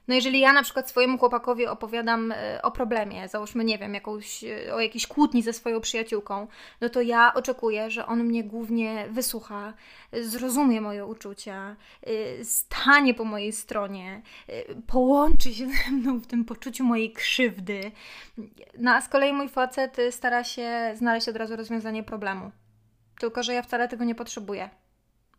No 0.09 0.15
jeżeli 0.15 0.41
ja 0.41 0.53
na 0.53 0.63
przykład 0.63 0.89
swojemu 0.91 1.19
chłopakowi 1.19 1.67
opowiadam 1.67 2.33
e, 2.33 2.63
o 2.63 2.71
problemie, 2.71 3.29
załóżmy, 3.29 3.65
nie 3.65 3.79
wiem, 3.79 3.95
jakąś, 3.95 4.45
e, 4.45 4.75
o 4.75 4.81
jakiejś 4.81 5.07
kłótni 5.07 5.43
ze 5.43 5.53
swoją 5.53 5.81
przyjaciółką, 5.81 6.47
no 6.81 6.89
to 6.89 7.01
ja 7.01 7.35
oczekuję, 7.35 7.91
że 7.91 8.07
on 8.07 8.25
mnie 8.25 8.45
głównie 8.45 9.07
wysłucha, 9.11 9.75
zrozumie 10.13 10.81
moje 10.81 11.07
uczucia, 11.07 11.77
e, 12.03 12.45
stanie 12.45 13.15
po 13.15 13.25
mojej 13.25 13.53
stronie, 13.53 14.23
połączy 14.87 15.55
się 15.55 15.67
ze 15.67 15.91
mną 15.93 16.19
w 16.19 16.27
tym 16.27 16.45
poczuciu 16.45 16.85
mojej 16.85 17.13
krzywdy. 17.13 17.93
No 18.79 18.91
a 18.95 19.01
z 19.01 19.09
kolei 19.09 19.33
mój 19.33 19.49
facet 19.49 19.97
stara 20.11 20.45
się 20.45 20.93
znaleźć 20.95 21.29
od 21.29 21.37
razu 21.37 21.57
rozwiązanie 21.57 22.03
problemu. 22.03 22.51
Tylko, 23.21 23.43
że 23.43 23.55
ja 23.55 23.63
wcale 23.63 23.89
tego 23.89 24.05
nie 24.05 24.15
potrzebuję. 24.15 24.71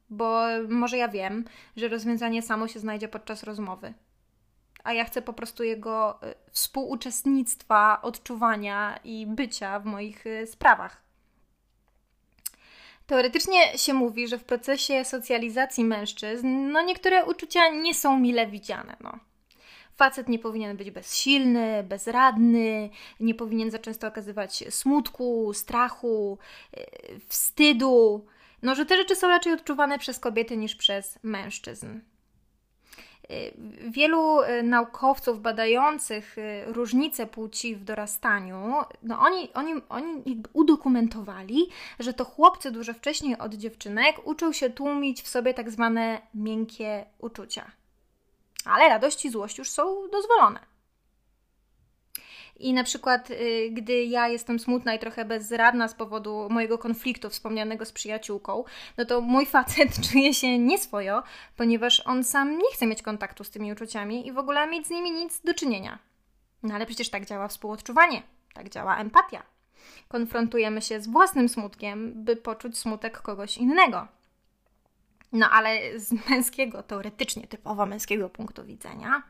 Bo 0.10 0.46
może 0.70 0.98
ja 0.98 1.08
wiem, 1.08 1.46
że 1.76 1.88
rozwiązanie 1.88 2.42
samo 2.42 2.68
się 2.68 2.80
znajdzie 2.80 3.08
podczas 3.08 3.44
rozmowy 3.44 3.94
a 4.88 4.94
ja 4.94 5.06
chcę 5.06 5.22
po 5.22 5.34
prostu 5.34 5.64
jego 5.64 6.20
y, 6.24 6.36
współuczestnictwa, 6.52 8.02
odczuwania 8.02 9.00
i 9.04 9.26
bycia 9.26 9.80
w 9.80 9.86
moich 9.86 10.26
y, 10.26 10.48
sprawach. 10.48 11.02
Teoretycznie 13.08 13.78
się 13.78 13.94
mówi, 13.94 14.28
że 14.28 14.38
w 14.38 14.44
procesie 14.44 15.06
socjalizacji 15.06 15.84
mężczyzn, 15.84 16.72
no 16.72 16.82
niektóre 16.82 17.26
uczucia 17.26 17.70
nie 17.70 17.94
są 17.94 18.20
mile 18.20 18.48
widziane. 18.48 18.96
No. 19.02 19.20
Facet 19.96 20.30
nie 20.30 20.40
powinien 20.40 20.78
być 20.78 20.92
bezsilny, 20.92 21.84
bezradny, 21.84 22.90
nie 23.20 23.36
powinien 23.36 23.72
za 23.72 23.80
często 23.80 24.08
okazywać 24.08 24.64
smutku, 24.70 25.54
strachu, 25.54 26.38
y, 26.78 27.20
wstydu. 27.28 28.26
No, 28.62 28.76
że 28.76 28.86
te 28.86 28.98
rzeczy 28.98 29.16
są 29.16 29.28
raczej 29.28 29.54
odczuwane 29.54 30.00
przez 30.00 30.20
kobiety 30.20 30.58
niż 30.58 30.76
przez 30.76 31.20
mężczyzn. 31.24 32.00
Y, 33.32 33.54
wielu 33.90 34.42
y, 34.42 34.64
naukowców 34.64 35.42
badających 35.42 36.38
y, 36.38 36.64
różnice 36.66 37.26
płci 37.26 37.76
w 37.76 37.84
dorastaniu, 37.84 38.74
no 39.04 39.20
oni, 39.20 39.54
oni, 39.54 39.74
oni 39.90 40.44
udokumentowali, 40.54 41.70
że 42.00 42.14
to 42.14 42.26
chłopcy 42.26 42.72
dużo 42.72 42.94
wcześniej 42.94 43.38
od 43.38 43.54
dziewczynek 43.54 44.16
uczą 44.24 44.54
się 44.54 44.70
tłumić 44.70 45.22
w 45.22 45.28
sobie 45.28 45.54
tak 45.54 45.72
zwane 45.72 46.22
miękkie 46.34 47.06
uczucia. 47.20 47.72
Ale 48.66 48.90
radość 48.90 49.26
i 49.26 49.30
złość 49.30 49.58
już 49.58 49.70
są 49.70 50.10
dozwolone. 50.12 50.77
I 52.60 52.74
na 52.74 52.84
przykład, 52.84 53.32
y, 53.32 53.70
gdy 53.72 54.04
ja 54.04 54.28
jestem 54.28 54.60
smutna 54.60 54.94
i 54.94 55.00
trochę 55.00 55.26
bezradna 55.26 55.88
z 55.88 55.94
powodu 55.94 56.48
mojego 56.50 56.78
konfliktu 56.78 57.30
wspomnianego 57.30 57.86
z 57.86 57.92
przyjaciółką, 57.92 58.64
no 58.98 59.06
to 59.06 59.22
mój 59.22 59.46
facet 59.56 60.10
czuje 60.12 60.34
się 60.34 60.60
nieswojo, 60.60 61.24
ponieważ 61.56 62.02
on 62.06 62.24
sam 62.24 62.58
nie 62.58 62.72
chce 62.74 62.88
mieć 62.88 63.02
kontaktu 63.02 63.44
z 63.44 63.50
tymi 63.50 63.74
uczuciami 63.74 64.28
i 64.28 64.32
w 64.32 64.38
ogóle 64.38 64.68
mieć 64.68 64.88
z 64.88 64.90
nimi 64.90 65.12
nic 65.12 65.42
do 65.42 65.54
czynienia. 65.54 66.00
No 66.64 66.76
ale 66.76 66.86
przecież 66.86 67.10
tak 67.10 67.26
działa 67.26 67.48
współodczuwanie, 67.48 68.24
tak 68.54 68.70
działa 68.70 68.98
empatia. 68.98 69.44
Konfrontujemy 70.08 70.82
się 70.82 71.02
z 71.02 71.08
własnym 71.08 71.50
smutkiem, 71.50 72.24
by 72.24 72.36
poczuć 72.36 72.78
smutek 72.78 73.22
kogoś 73.22 73.58
innego. 73.58 74.08
No 75.32 75.50
ale 75.50 76.00
z 76.00 76.30
męskiego, 76.30 76.84
teoretycznie 76.84 77.48
typowo 77.48 77.86
męskiego 77.86 78.30
punktu 78.30 78.66
widzenia, 78.66 79.24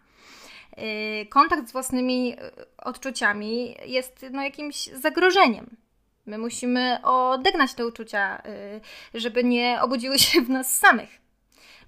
kontakt 1.29 1.69
z 1.69 1.71
własnymi 1.71 2.33
y, 2.33 2.37
odczuciami 2.77 3.75
jest 3.85 4.25
no, 4.31 4.43
jakimś 4.43 4.85
zagrożeniem. 4.85 5.77
My 6.25 6.37
musimy 6.37 6.99
odegnać 7.03 7.73
te 7.73 7.87
uczucia, 7.87 8.43
y, 9.15 9.19
żeby 9.19 9.43
nie 9.43 9.79
obudziły 9.81 10.19
się 10.19 10.41
w 10.41 10.49
nas 10.49 10.77
samych. 10.77 11.09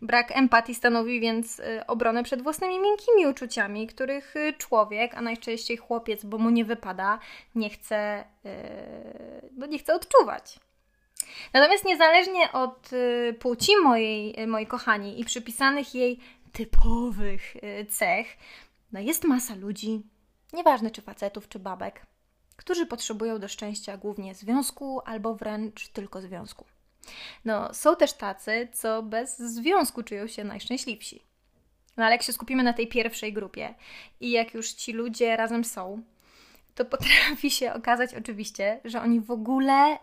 Brak 0.02 0.38
empatii 0.38 0.76
stanowi 0.76 1.20
więc 1.20 1.62
obronę 1.88 2.24
przed 2.24 2.42
własnymi 2.42 2.80
miękkimi 2.80 3.28
uczuciami, 3.28 3.88
których 3.88 4.34
człowiek, 4.58 5.16
a 5.16 5.22
najczęściej 5.22 5.78
chłopiec, 5.78 6.26
bo 6.26 6.38
mu 6.38 6.50
nie 6.50 6.66
wypada, 6.66 7.20
nie 7.56 7.70
chce, 7.70 8.24
no 9.58 9.66
nie 9.66 9.80
chce 9.80 9.96
odczuwać. 9.96 10.60
Natomiast 11.54 11.86
niezależnie 11.86 12.52
od 12.52 12.90
płci 13.40 13.72
mojej, 13.84 14.48
mojej 14.48 14.68
kochani 14.68 15.22
i 15.22 15.26
przypisanych 15.26 15.96
jej 15.96 16.20
typowych 16.52 17.54
cech, 17.90 18.38
no 18.92 19.00
jest 19.00 19.24
masa 19.24 19.56
ludzi, 19.56 20.04
nieważne 20.54 20.92
czy 20.92 21.02
facetów, 21.02 21.50
czy 21.50 21.60
babek, 21.60 22.06
którzy 22.56 22.86
potrzebują 22.86 23.40
do 23.40 23.48
szczęścia 23.48 23.98
głównie 23.98 24.36
związku 24.36 25.02
albo 25.06 25.36
wręcz 25.36 25.88
tylko 25.88 26.22
związku. 26.22 26.66
No, 27.46 27.74
są 27.74 27.96
też 27.96 28.14
tacy, 28.14 28.68
co 28.74 29.04
bez 29.04 29.40
związku 29.40 30.04
czują 30.04 30.28
się 30.28 30.44
najszczęśliwsi. 30.44 31.24
No 31.98 32.06
ale 32.06 32.16
jak 32.16 32.24
się 32.24 32.34
skupimy 32.34 32.64
na 32.64 32.74
tej 32.74 32.88
pierwszej 32.88 33.34
grupie 33.34 33.74
i 34.20 34.32
jak 34.32 34.54
już 34.54 34.72
ci 34.72 34.94
ludzie 34.94 35.38
razem 35.38 35.64
są, 35.64 36.04
to 36.76 36.86
potrafi 36.86 37.52
się 37.52 37.74
okazać 37.74 38.14
oczywiście, 38.14 38.82
że 38.86 39.02
oni 39.02 39.20
w 39.20 39.32
ogóle 39.32 39.98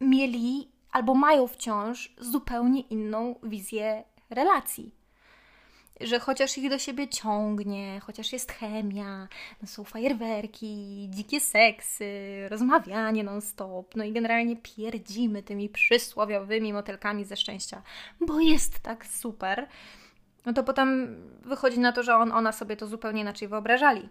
mieli 0.00 0.68
albo 0.92 1.14
mają 1.14 1.46
wciąż 1.46 2.14
zupełnie 2.18 2.80
inną 2.80 3.34
wizję 3.42 4.04
relacji 4.30 5.01
że 6.02 6.20
chociaż 6.20 6.58
ich 6.58 6.70
do 6.70 6.78
siebie 6.78 7.08
ciągnie, 7.08 8.00
chociaż 8.00 8.32
jest 8.32 8.52
chemia, 8.52 9.28
no 9.62 9.68
są 9.68 9.84
fajerwerki, 9.84 11.06
dzikie 11.10 11.40
seksy, 11.40 12.08
rozmawianie 12.48 13.24
non-stop, 13.24 13.96
no 13.96 14.04
i 14.04 14.12
generalnie 14.12 14.56
pierdzimy 14.56 15.42
tymi 15.42 15.68
przysłowiowymi 15.68 16.72
motelkami 16.72 17.24
ze 17.24 17.36
szczęścia, 17.36 17.82
bo 18.20 18.40
jest 18.40 18.80
tak 18.80 19.06
super, 19.06 19.68
no 20.46 20.52
to 20.52 20.64
potem 20.64 21.16
wychodzi 21.42 21.80
na 21.80 21.92
to, 21.92 22.02
że 22.02 22.16
on, 22.16 22.32
ona 22.32 22.52
sobie 22.52 22.76
to 22.76 22.86
zupełnie 22.86 23.20
inaczej 23.20 23.48
wyobrażali. 23.48 24.08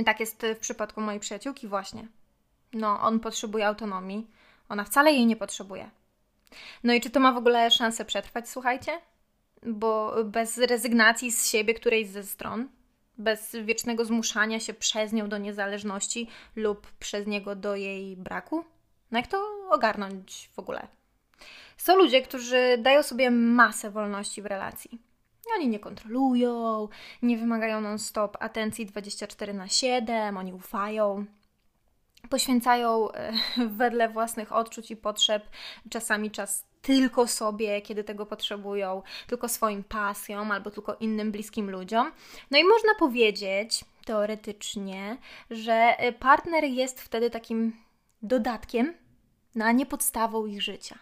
I 0.00 0.04
tak 0.04 0.20
jest 0.20 0.46
w 0.56 0.58
przypadku 0.58 1.00
mojej 1.00 1.20
przyjaciółki 1.20 1.68
właśnie. 1.68 2.08
No, 2.72 3.00
on 3.00 3.20
potrzebuje 3.20 3.66
autonomii, 3.66 4.30
ona 4.68 4.84
wcale 4.84 5.12
jej 5.12 5.26
nie 5.26 5.36
potrzebuje. 5.36 5.90
No 6.84 6.92
i 6.92 7.00
czy 7.00 7.10
to 7.10 7.20
ma 7.20 7.32
w 7.32 7.36
ogóle 7.36 7.70
szansę 7.70 8.04
przetrwać, 8.04 8.48
słuchajcie? 8.48 9.00
Bo 9.64 10.14
bez 10.24 10.58
rezygnacji 10.58 11.32
z 11.32 11.50
siebie 11.50 11.74
którejś 11.74 12.08
ze 12.08 12.22
stron, 12.22 12.68
bez 13.18 13.56
wiecznego 13.64 14.04
zmuszania 14.04 14.60
się 14.60 14.74
przez 14.74 15.12
nią 15.12 15.28
do 15.28 15.38
niezależności 15.38 16.28
lub 16.56 16.92
przez 16.92 17.26
niego 17.26 17.56
do 17.56 17.76
jej 17.76 18.16
braku? 18.16 18.64
No 19.10 19.18
jak 19.18 19.26
to 19.26 19.46
ogarnąć 19.70 20.50
w 20.54 20.58
ogóle? 20.58 20.88
Są 21.76 21.96
ludzie, 21.96 22.22
którzy 22.22 22.78
dają 22.78 23.02
sobie 23.02 23.30
masę 23.30 23.90
wolności 23.90 24.42
w 24.42 24.46
relacji. 24.46 24.98
Oni 25.56 25.68
nie 25.68 25.78
kontrolują, 25.78 26.88
nie 27.22 27.38
wymagają 27.38 27.80
non-stop 27.80 28.36
atencji 28.40 28.86
24 28.86 29.54
na 29.54 29.68
7, 29.68 30.36
oni 30.36 30.52
ufają, 30.52 31.24
poświęcają 32.30 33.12
e, 33.12 33.32
wedle 33.78 34.08
własnych 34.08 34.52
odczuć 34.52 34.90
i 34.90 34.96
potrzeb 34.96 35.48
czasami 35.90 36.30
czas 36.30 36.66
tylko 36.84 37.26
sobie, 37.26 37.82
kiedy 37.82 38.04
tego 38.04 38.26
potrzebują, 38.26 39.02
tylko 39.26 39.48
swoim 39.48 39.84
pasjom 39.84 40.50
albo 40.50 40.70
tylko 40.70 40.94
innym 40.94 41.32
bliskim 41.32 41.70
ludziom. 41.70 42.12
No 42.50 42.58
i 42.58 42.64
można 42.64 42.94
powiedzieć 42.98 43.84
teoretycznie, 44.04 45.16
że 45.50 45.96
y, 46.08 46.12
partner 46.12 46.64
jest 46.64 47.00
wtedy 47.00 47.30
takim 47.30 47.76
dodatkiem, 48.22 48.94
no 49.54 49.64
a 49.64 49.72
nie 49.72 49.86
podstawą 49.86 50.46
ich 50.46 50.62
życia. 50.62 50.98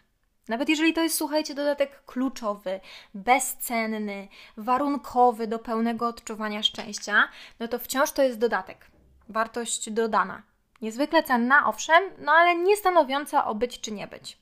Nawet 0.48 0.68
jeżeli 0.68 0.92
to 0.92 1.00
jest, 1.00 1.16
słuchajcie, 1.16 1.54
dodatek 1.54 2.04
kluczowy, 2.04 2.80
bezcenny, 3.14 4.28
warunkowy 4.56 5.46
do 5.46 5.58
pełnego 5.58 6.06
odczuwania 6.08 6.62
szczęścia, 6.62 7.28
no 7.60 7.68
to 7.68 7.78
wciąż 7.78 8.12
to 8.12 8.22
jest 8.22 8.38
dodatek, 8.38 8.86
wartość 9.28 9.90
dodana. 9.90 10.42
Niezwykle 10.82 11.22
cenna, 11.22 11.66
owszem, 11.66 12.04
no 12.18 12.32
ale 12.32 12.56
nie 12.56 12.76
stanowiąca 12.76 13.44
o 13.44 13.54
być 13.54 13.80
czy 13.80 13.92
nie 13.92 14.06
być. 14.06 14.41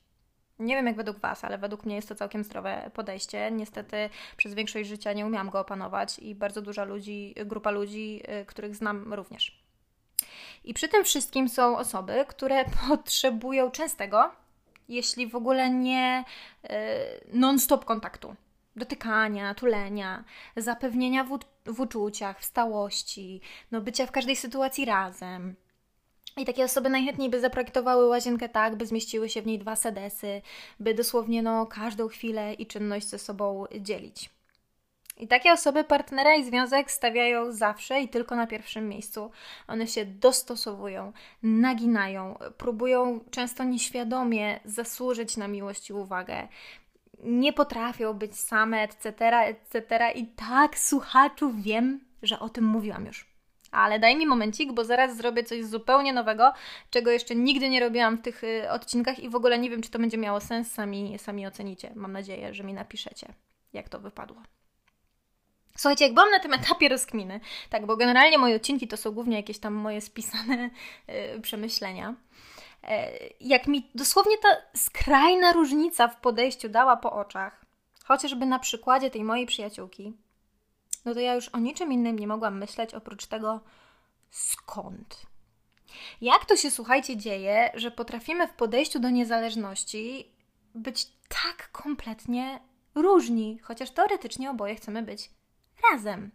Nie 0.61 0.75
wiem 0.75 0.87
jak 0.87 0.97
według 0.97 1.19
Was, 1.19 1.45
ale 1.45 1.59
według 1.59 1.85
mnie 1.85 1.97
jest 1.97 2.09
to 2.09 2.15
całkiem 2.15 2.45
zdrowe 2.45 2.91
podejście. 2.95 3.51
Niestety 3.51 4.11
przez 4.37 4.55
większość 4.55 4.89
życia 4.89 5.13
nie 5.13 5.27
umiałam 5.27 5.51
go 5.51 5.61
opanować 5.61 6.19
i 6.19 6.35
bardzo 6.35 6.63
duża 6.63 6.85
ludzi, 6.85 7.35
grupa 7.47 7.71
ludzi, 7.71 8.23
y, 8.43 8.47
których 8.47 8.77
znam 8.77 9.15
również. 9.15 9.63
I 10.65 10.75
przy 10.75 10.89
tym 10.89 11.05
wszystkim 11.05 11.49
są 11.49 11.79
osoby, 11.79 12.25
które 12.29 12.65
potrzebują 12.89 13.71
częstego, 13.71 14.31
jeśli 14.89 15.27
w 15.27 15.35
ogóle 15.35 15.71
nie 15.71 16.25
y, 16.65 16.69
non-stop 17.33 17.85
kontaktu. 17.85 18.35
Dotykania, 18.77 19.55
tulenia, 19.55 20.25
zapewnienia 20.57 21.25
w, 21.25 21.39
w 21.67 21.81
uczuciach, 21.81 22.41
w 22.41 22.45
stałości, 22.45 23.41
no 23.71 23.81
bycia 23.81 24.07
w 24.07 24.11
każdej 24.11 24.37
sytuacji 24.37 24.85
razem, 24.85 25.55
I 26.41 26.45
takie 26.45 26.65
osoby 26.65 26.89
najchętniej 26.91 27.31
by 27.31 27.41
zaprojektowały 27.41 28.07
łazienkę 28.07 28.49
tak, 28.49 28.77
by 28.77 28.87
zmieściły 28.87 29.29
się 29.29 29.43
w 29.43 29.47
niej 29.47 29.59
dwa 29.59 29.77
sedesy, 29.77 30.43
by 30.81 30.95
dosłownie 30.95 31.43
no, 31.43 31.67
każdą 31.67 32.09
chwilę 32.09 32.55
i 32.55 32.67
czynność 32.67 33.07
ze 33.07 33.19
sobą 33.19 33.65
dzielić. 33.81 34.31
I 35.17 35.29
takie 35.29 35.53
osoby 35.53 35.85
partnera 35.85 36.35
i 36.35 36.45
związek 36.45 36.91
stawiają 36.91 37.53
zawsze 37.53 38.01
i 38.01 38.09
tylko 38.09 38.37
na 38.37 38.47
pierwszym 38.47 38.89
miejscu. 38.89 39.31
One 39.69 39.87
się 39.87 40.05
dostosowują, 40.05 41.13
naginają, 41.43 42.39
próbują 42.59 43.21
często 43.31 43.65
nieświadomie 43.65 44.61
zasłużyć 44.65 45.37
na 45.37 45.49
miłość 45.49 45.91
i 45.91 45.93
uwagę. 45.93 46.49
Nie 47.25 47.53
potrafią 47.53 48.15
być 48.15 48.37
same, 48.37 48.83
etc., 48.83 49.13
etc. 49.37 50.11
I 50.15 50.27
tak, 50.27 50.79
słuchaczu, 50.79 51.53
wiem, 51.55 52.01
że 52.23 52.39
o 52.39 52.49
tym 52.49 52.65
mówiłam 52.65 53.07
już. 53.07 53.30
Ale 53.71 53.99
daj 53.99 54.17
mi 54.17 54.27
momencik, 54.27 54.73
bo 54.73 54.85
zaraz 54.85 55.17
zrobię 55.17 55.45
coś 55.45 55.65
zupełnie 55.65 56.13
nowego, 56.13 56.53
czego 56.91 57.11
jeszcze 57.11 57.35
nigdy 57.35 57.69
nie 57.69 57.81
robiłam 57.81 58.17
w 58.17 58.23
tych 58.23 58.45
y, 58.45 58.71
odcinkach 58.71 59.19
i 59.19 59.29
w 59.29 59.35
ogóle 59.35 59.59
nie 59.59 59.71
wiem, 59.71 59.83
czy 59.83 59.91
to 59.91 59.99
będzie 59.99 60.19
miało 60.19 60.41
sens. 60.41 60.73
Sami, 60.73 61.19
sami 61.19 61.47
ocenicie. 61.47 61.93
Mam 61.95 62.13
nadzieję, 62.13 62.55
że 62.55 62.65
mi 62.65 62.75
napiszecie, 62.75 63.33
jak 63.73 63.89
to 63.89 64.01
wypadło. 64.01 64.43
Słuchajcie, 65.77 66.05
jak 66.05 66.15
byłam 66.15 66.31
na 66.31 66.39
tym 66.39 66.55
etapie 66.55 66.89
rozkminy, 66.89 67.41
tak, 67.71 67.87
bo 67.87 67.97
generalnie 67.97 68.39
moje 68.39 68.57
odcinki 68.57 68.89
to 68.89 68.97
są 68.97 69.11
głównie 69.11 69.37
jakieś 69.37 69.59
tam 69.59 69.75
moje 69.75 70.01
spisane 70.01 70.71
yy, 71.09 71.41
przemyślenia. 71.41 72.15
Yy, 72.83 72.89
jak 73.41 73.67
mi 73.67 73.91
dosłownie 73.95 74.39
ta 74.39 74.49
skrajna 74.77 75.53
różnica 75.53 76.09
w 76.09 76.21
podejściu 76.21 76.69
dała 76.69 76.97
po 76.97 77.13
oczach, 77.13 77.65
chociażby 78.05 78.47
na 78.47 78.59
przykładzie 78.59 79.11
tej 79.11 79.25
mojej 79.25 79.47
przyjaciółki, 79.47 80.13
no 81.05 81.15
to 81.15 81.21
ja 81.21 81.35
już 81.35 81.49
o 81.49 81.59
niczym 81.59 81.93
innym 81.93 82.19
nie 82.19 82.27
mogłam 82.27 82.59
myśleć 82.59 82.95
oprócz 82.95 83.27
tego, 83.27 83.61
skąd. 84.31 85.27
Jak 86.21 86.45
to 86.45 86.57
się, 86.57 86.71
słuchajcie, 86.71 87.17
dzieje, 87.17 87.71
że 87.75 87.91
potrafimy 87.91 88.49
w 88.49 88.53
podejściu 88.53 88.99
do 88.99 89.11
niezależności 89.11 90.33
być 90.75 91.07
tak 91.29 91.71
kompletnie 91.73 92.61
różni, 92.95 93.59
chociaż 93.63 93.91
teoretycznie 93.91 94.51
oboje 94.51 94.75
chcemy 94.75 95.03
być 95.03 95.31
razem. 95.93 96.31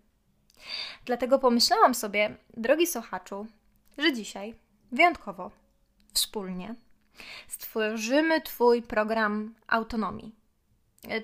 Dlatego 1.06 1.40
pomyślałam 1.40 1.96
sobie, 1.96 2.38
drogi 2.58 2.88
słuchaczu, 2.88 3.48
że 3.98 4.14
dzisiaj 4.14 4.56
wyjątkowo, 4.92 5.52
wspólnie, 6.14 6.76
stworzymy 7.48 8.42
Twój 8.42 8.82
program 8.82 9.56
autonomii. 9.68 10.36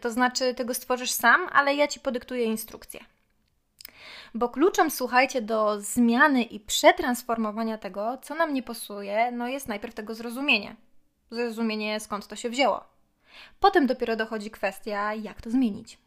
To 0.01 0.11
znaczy, 0.11 0.53
Ty 0.53 0.65
go 0.65 0.73
stworzysz 0.73 1.11
sam, 1.11 1.49
ale 1.51 1.75
ja 1.75 1.87
Ci 1.87 1.99
podyktuję 1.99 2.43
instrukcję. 2.43 3.05
Bo 4.33 4.49
kluczem, 4.49 4.91
słuchajcie, 4.91 5.41
do 5.41 5.81
zmiany 5.81 6.43
i 6.43 6.59
przetransformowania 6.59 7.77
tego, 7.77 8.17
co 8.21 8.35
nam 8.35 8.53
nie 8.53 8.63
pasuje, 8.63 9.31
no 9.31 9.47
jest 9.47 9.67
najpierw 9.67 9.93
tego 9.93 10.15
zrozumienie. 10.15 10.75
Zrozumienie, 11.31 11.99
skąd 11.99 12.27
to 12.27 12.35
się 12.35 12.49
wzięło. 12.49 12.83
Potem 13.59 13.87
dopiero 13.87 14.15
dochodzi 14.15 14.51
kwestia, 14.51 15.13
jak 15.13 15.41
to 15.41 15.49
zmienić. 15.49 15.97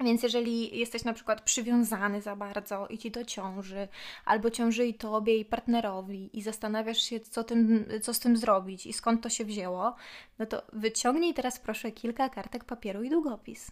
Więc 0.00 0.22
jeżeli 0.22 0.78
jesteś 0.78 1.04
na 1.04 1.12
przykład 1.12 1.40
przywiązany 1.40 2.22
za 2.22 2.36
bardzo 2.36 2.86
i 2.86 2.98
ci 2.98 3.10
to 3.10 3.24
ciąży, 3.24 3.88
albo 4.24 4.50
ciąży 4.50 4.86
i 4.86 4.94
tobie, 4.94 5.36
i 5.36 5.44
partnerowi, 5.44 6.38
i 6.38 6.42
zastanawiasz 6.42 6.98
się, 6.98 7.20
co, 7.20 7.44
tym, 7.44 7.84
co 8.02 8.14
z 8.14 8.18
tym 8.18 8.36
zrobić 8.36 8.86
i 8.86 8.92
skąd 8.92 9.22
to 9.22 9.28
się 9.28 9.44
wzięło, 9.44 9.94
no 10.38 10.46
to 10.46 10.62
wyciągnij 10.72 11.34
teraz 11.34 11.58
proszę 11.58 11.92
kilka 11.92 12.28
kartek 12.28 12.64
papieru 12.64 13.02
i 13.02 13.10
długopis. 13.10 13.70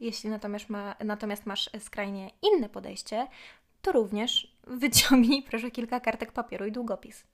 Jeśli 0.00 0.30
natomiast, 0.30 0.70
ma, 0.70 0.94
natomiast 1.04 1.46
masz 1.46 1.70
skrajnie 1.78 2.30
inne 2.42 2.68
podejście, 2.68 3.26
to 3.82 3.92
również 3.92 4.56
wyciągnij 4.66 5.42
proszę 5.42 5.70
kilka 5.70 6.00
kartek 6.00 6.32
papieru 6.32 6.66
i 6.66 6.72
długopis. 6.72 7.24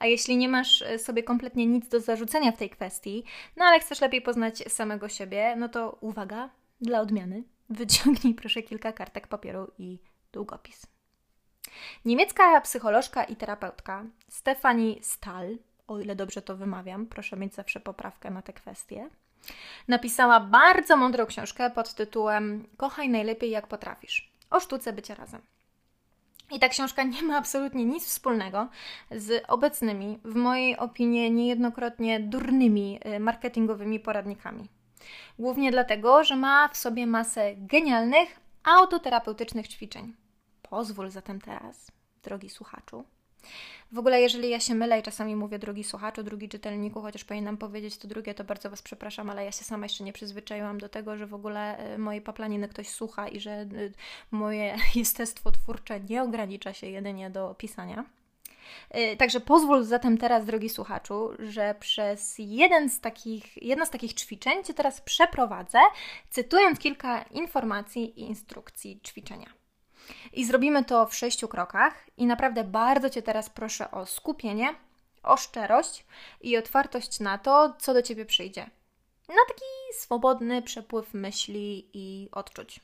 A 0.00 0.06
jeśli 0.06 0.36
nie 0.36 0.48
masz 0.48 0.84
sobie 0.98 1.22
kompletnie 1.22 1.66
nic 1.66 1.88
do 1.88 2.00
zarzucenia 2.00 2.52
w 2.52 2.56
tej 2.56 2.70
kwestii, 2.70 3.24
no 3.56 3.64
ale 3.64 3.80
chcesz 3.80 4.00
lepiej 4.00 4.22
poznać 4.22 4.72
samego 4.72 5.08
siebie, 5.08 5.56
no 5.56 5.68
to 5.68 5.98
uwaga, 6.00 6.50
dla 6.80 7.00
odmiany, 7.00 7.42
wyciągnij 7.70 8.34
proszę 8.34 8.62
kilka 8.62 8.92
kartek 8.92 9.26
papieru 9.26 9.70
i 9.78 9.98
długopis. 10.32 10.86
Niemiecka 12.04 12.60
psycholożka 12.60 13.24
i 13.24 13.36
terapeutka 13.36 14.04
Stefanie 14.28 14.94
Stahl, 15.02 15.56
o 15.86 16.00
ile 16.00 16.16
dobrze 16.16 16.42
to 16.42 16.56
wymawiam, 16.56 17.06
proszę 17.06 17.36
mieć 17.36 17.54
zawsze 17.54 17.80
poprawkę 17.80 18.30
na 18.30 18.42
te 18.42 18.52
kwestie, 18.52 19.10
napisała 19.88 20.40
bardzo 20.40 20.96
mądrą 20.96 21.26
książkę 21.26 21.70
pod 21.70 21.94
tytułem 21.94 22.66
Kochaj 22.76 23.08
najlepiej 23.08 23.50
jak 23.50 23.66
potrafisz 23.66 24.32
o 24.52 24.60
sztuce 24.60 24.92
bycia 24.92 25.14
razem. 25.14 25.40
I 26.50 26.58
ta 26.58 26.68
książka 26.68 27.02
nie 27.02 27.22
ma 27.22 27.36
absolutnie 27.36 27.84
nic 27.84 28.06
wspólnego 28.06 28.68
z 29.10 29.44
obecnymi, 29.48 30.18
w 30.24 30.34
mojej 30.34 30.76
opinii, 30.76 31.32
niejednokrotnie 31.32 32.20
durnymi 32.20 33.00
y, 33.16 33.20
marketingowymi 33.20 34.00
poradnikami. 34.00 34.68
Głównie 35.38 35.70
dlatego, 35.70 36.24
że 36.24 36.36
ma 36.36 36.68
w 36.68 36.76
sobie 36.76 37.06
masę 37.06 37.54
genialnych, 37.56 38.40
autoterapeutycznych 38.64 39.68
ćwiczeń. 39.68 40.14
Pozwól 40.62 41.10
zatem 41.10 41.40
teraz, 41.40 41.92
drogi 42.22 42.50
słuchaczu. 42.50 43.04
W 43.92 43.98
ogóle, 43.98 44.20
jeżeli 44.20 44.50
ja 44.50 44.60
się 44.60 44.74
mylę 44.74 44.98
i 44.98 45.02
czasami 45.02 45.36
mówię 45.36 45.58
drugi 45.58 45.84
słuchaczu, 45.84 46.22
drugi 46.22 46.48
czytelniku, 46.48 47.02
chociaż 47.02 47.24
powinnam 47.24 47.56
powiedzieć 47.56 47.98
to 47.98 48.08
drugie, 48.08 48.34
to 48.34 48.44
bardzo 48.44 48.70
Was 48.70 48.82
przepraszam, 48.82 49.30
ale 49.30 49.44
ja 49.44 49.52
się 49.52 49.64
sama 49.64 49.86
jeszcze 49.86 50.04
nie 50.04 50.12
przyzwyczaiłam 50.12 50.78
do 50.78 50.88
tego, 50.88 51.16
że 51.16 51.26
w 51.26 51.34
ogóle 51.34 51.94
y, 51.94 51.98
mojej 51.98 52.22
paplaniny 52.22 52.68
ktoś 52.68 52.88
słucha 52.88 53.28
i 53.28 53.40
że 53.40 53.60
y, 53.60 53.92
moje 54.30 54.76
jestestwo 54.94 55.50
twórcze 55.50 56.00
nie 56.00 56.22
ogranicza 56.22 56.72
się 56.72 56.86
jedynie 56.86 57.30
do 57.30 57.54
pisania. 57.54 58.04
Y, 58.96 59.16
także 59.16 59.40
pozwól 59.40 59.84
zatem 59.84 60.18
teraz, 60.18 60.44
drogi 60.46 60.68
słuchaczu, 60.68 61.30
że 61.38 61.74
przez 61.80 62.34
jeden 62.38 62.90
z 62.90 63.00
takich, 63.00 63.62
jedno 63.62 63.86
z 63.86 63.90
takich 63.90 64.14
ćwiczeń 64.14 64.64
Cię 64.64 64.74
teraz 64.74 65.00
przeprowadzę, 65.00 65.78
cytując 66.30 66.78
kilka 66.78 67.22
informacji 67.22 68.20
i 68.20 68.22
instrukcji 68.22 69.00
ćwiczenia. 69.06 69.61
I 70.32 70.44
zrobimy 70.44 70.84
to 70.84 71.06
w 71.06 71.14
sześciu 71.14 71.48
krokach 71.48 72.06
i 72.16 72.26
naprawdę 72.26 72.64
bardzo 72.64 73.10
Cię 73.10 73.22
teraz 73.22 73.50
proszę 73.50 73.90
o 73.90 74.06
skupienie, 74.06 74.74
o 75.22 75.36
szczerość 75.36 76.04
i 76.40 76.56
otwartość 76.56 77.20
na 77.20 77.38
to, 77.38 77.74
co 77.78 77.94
do 77.94 78.02
Ciebie 78.02 78.26
przyjdzie. 78.26 78.70
Na 79.28 79.44
taki 79.48 79.64
swobodny 79.92 80.62
przepływ 80.62 81.14
myśli 81.14 81.90
i 81.92 82.28
odczuć 82.32 82.80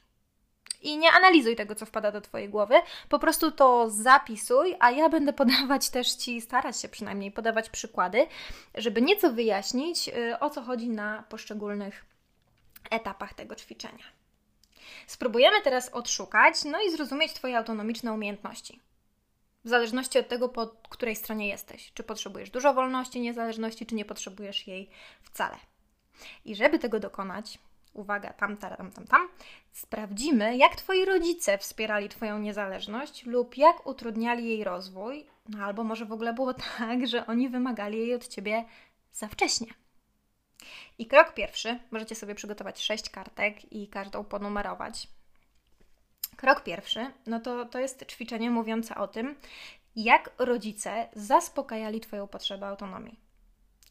i 0.82 0.98
nie 0.98 1.12
analizuj 1.12 1.56
tego, 1.56 1.74
co 1.74 1.86
wpada 1.86 2.12
do 2.12 2.20
Twojej 2.20 2.48
głowy, 2.48 2.74
po 3.08 3.18
prostu 3.18 3.50
to 3.50 3.90
zapisuj, 3.90 4.76
a 4.80 4.90
ja 4.90 5.08
będę 5.08 5.32
podawać 5.32 5.90
też 5.96 6.12
Ci, 6.12 6.40
starać 6.40 6.80
się 6.80 6.88
przynajmniej 6.88 7.32
podawać 7.32 7.70
przykłady, 7.70 8.26
żeby 8.74 9.02
nieco 9.02 9.32
wyjaśnić, 9.32 10.08
y, 10.08 10.38
o 10.40 10.50
co 10.50 10.62
chodzi 10.62 10.88
na 10.88 11.24
poszczególnych 11.28 12.04
etapach 12.90 13.34
tego 13.34 13.54
ćwiczenia. 13.54 14.17
Spróbujemy 15.06 15.62
teraz 15.64 15.88
odszukać, 15.88 16.64
no 16.64 16.82
i 16.82 16.90
zrozumieć 16.90 17.32
Twoje 17.32 17.58
autonomiczne 17.58 18.12
umiejętności. 18.12 18.80
W 19.64 19.68
zależności 19.68 20.18
od 20.18 20.28
tego, 20.28 20.48
po 20.48 20.66
której 20.66 21.16
stronie 21.16 21.48
jesteś. 21.48 21.92
Czy 21.94 22.02
potrzebujesz 22.02 22.50
dużo 22.50 22.74
wolności, 22.74 23.20
niezależności, 23.20 23.86
czy 23.86 23.94
nie 23.94 24.04
potrzebujesz 24.04 24.66
jej 24.66 24.90
wcale. 25.22 25.56
I 26.44 26.54
żeby 26.54 26.78
tego 26.78 27.00
dokonać, 27.00 27.58
uwaga, 27.92 28.32
tam, 28.32 28.56
tam, 28.56 28.90
tam, 28.92 29.06
tam, 29.06 29.28
sprawdzimy, 29.72 30.56
jak 30.56 30.76
Twoi 30.76 31.04
rodzice 31.04 31.58
wspierali 31.58 32.08
Twoją 32.08 32.38
niezależność 32.38 33.26
lub 33.26 33.56
jak 33.56 33.86
utrudniali 33.86 34.48
jej 34.48 34.64
rozwój, 34.64 35.26
no 35.48 35.64
albo 35.64 35.84
może 35.84 36.04
w 36.06 36.12
ogóle 36.12 36.32
było 36.32 36.54
tak, 36.78 37.06
że 37.06 37.26
oni 37.26 37.48
wymagali 37.48 37.98
jej 37.98 38.14
od 38.14 38.28
Ciebie 38.28 38.64
za 39.12 39.28
wcześnie. 39.28 39.66
I 40.98 41.06
krok 41.06 41.34
pierwszy, 41.34 41.78
możecie 41.90 42.14
sobie 42.14 42.34
przygotować 42.34 42.82
sześć 42.82 43.10
kartek 43.10 43.72
i 43.72 43.88
każdą 43.88 44.24
ponumerować. 44.24 45.08
Krok 46.36 46.62
pierwszy, 46.62 47.10
no 47.26 47.40
to, 47.40 47.64
to 47.64 47.78
jest 47.78 48.06
ćwiczenie 48.06 48.50
mówiące 48.50 48.94
o 48.94 49.08
tym, 49.08 49.36
jak 49.96 50.30
rodzice 50.38 51.08
zaspokajali 51.12 52.00
Twoją 52.00 52.28
potrzebę 52.28 52.66
autonomii. 52.66 53.20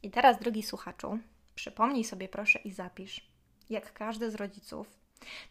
I 0.03 0.12
teraz, 0.12 0.39
drogi 0.39 0.63
słuchaczu, 0.63 1.19
przypomnij 1.56 2.03
sobie 2.03 2.30
proszę 2.30 2.60
i 2.60 2.71
zapisz, 2.71 3.27
jak 3.69 3.93
każdy 3.93 4.32
z 4.32 4.36
rodziców, 4.36 4.88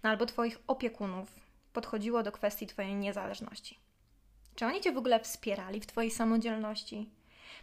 no 0.03 0.11
albo 0.11 0.27
Twoich 0.27 0.59
opiekunów 0.67 1.35
podchodziło 1.73 2.23
do 2.23 2.33
kwestii 2.33 2.67
Twojej 2.67 2.95
niezależności. 2.95 3.79
Czy 4.55 4.67
oni 4.67 4.81
Cię 4.81 4.93
w 4.93 4.99
ogóle 4.99 5.21
wspierali 5.21 5.81
w 5.81 5.87
Twojej 5.87 6.11
samodzielności? 6.11 7.11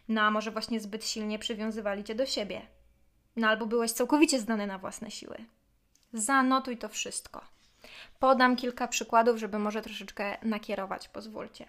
No 0.07 0.21
a 0.21 0.31
może 0.31 0.51
właśnie 0.51 0.79
zbyt 0.79 1.05
silnie 1.05 1.39
przywiązywali 1.39 2.03
Cię 2.03 2.15
do 2.15 2.25
siebie? 2.25 2.61
No 3.35 3.47
albo 3.47 3.65
byłeś 3.65 3.91
całkowicie 3.91 4.39
zdany 4.39 4.67
na 4.67 4.77
własne 4.77 5.11
siły? 5.11 5.37
Zanotuj 6.13 6.77
to 6.77 6.89
wszystko. 6.89 7.41
Podam 8.19 8.55
kilka 8.55 8.87
przykładów, 8.87 9.37
żeby 9.37 9.59
może 9.59 9.81
troszeczkę 9.81 10.37
nakierować, 10.43 11.07
pozwólcie. 11.07 11.65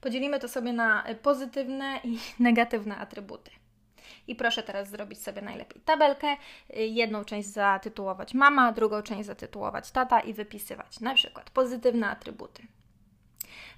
Podzielimy 0.00 0.40
to 0.40 0.48
sobie 0.48 0.72
na 0.72 1.04
pozytywne 1.22 2.00
i 2.04 2.18
negatywne 2.48 2.96
atrybuty. 2.96 3.50
I 4.26 4.34
proszę 4.34 4.62
teraz 4.62 4.88
zrobić 4.88 5.22
sobie 5.22 5.42
najlepiej 5.42 5.82
tabelkę, 5.82 6.36
jedną 6.70 7.24
część 7.24 7.48
zatytułować 7.48 8.34
mama, 8.34 8.72
drugą 8.72 9.02
część 9.02 9.26
zatytułować 9.26 9.90
tata 9.90 10.20
i 10.20 10.34
wypisywać 10.34 11.00
na 11.00 11.14
przykład 11.14 11.50
pozytywne 11.50 12.10
atrybuty. 12.10 12.62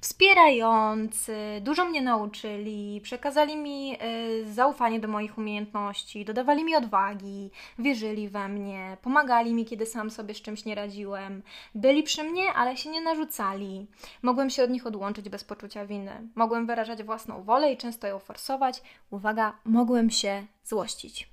Wspierający, 0.04 1.36
dużo 1.60 1.84
mnie 1.84 2.02
nauczyli, 2.02 3.00
przekazali 3.02 3.56
mi 3.56 3.96
y, 4.42 4.52
zaufanie 4.52 5.00
do 5.00 5.08
moich 5.08 5.38
umiejętności, 5.38 6.24
dodawali 6.24 6.64
mi 6.64 6.76
odwagi, 6.76 7.50
wierzyli 7.78 8.28
we 8.28 8.48
mnie, 8.48 8.96
pomagali 9.02 9.54
mi, 9.54 9.64
kiedy 9.64 9.86
sam 9.86 10.10
sobie 10.10 10.34
z 10.34 10.42
czymś 10.42 10.64
nie 10.64 10.74
radziłem, 10.74 11.42
byli 11.74 12.02
przy 12.02 12.24
mnie, 12.24 12.52
ale 12.52 12.76
się 12.76 12.90
nie 12.90 13.00
narzucali. 13.00 13.86
Mogłem 14.22 14.50
się 14.50 14.64
od 14.64 14.70
nich 14.70 14.86
odłączyć 14.86 15.28
bez 15.28 15.44
poczucia 15.44 15.86
winy, 15.86 16.28
mogłem 16.34 16.66
wyrażać 16.66 17.02
własną 17.02 17.42
wolę 17.42 17.72
i 17.72 17.76
często 17.76 18.06
ją 18.06 18.18
forsować. 18.18 18.82
Uwaga, 19.10 19.52
mogłem 19.64 20.10
się 20.10 20.46
złościć. 20.64 21.28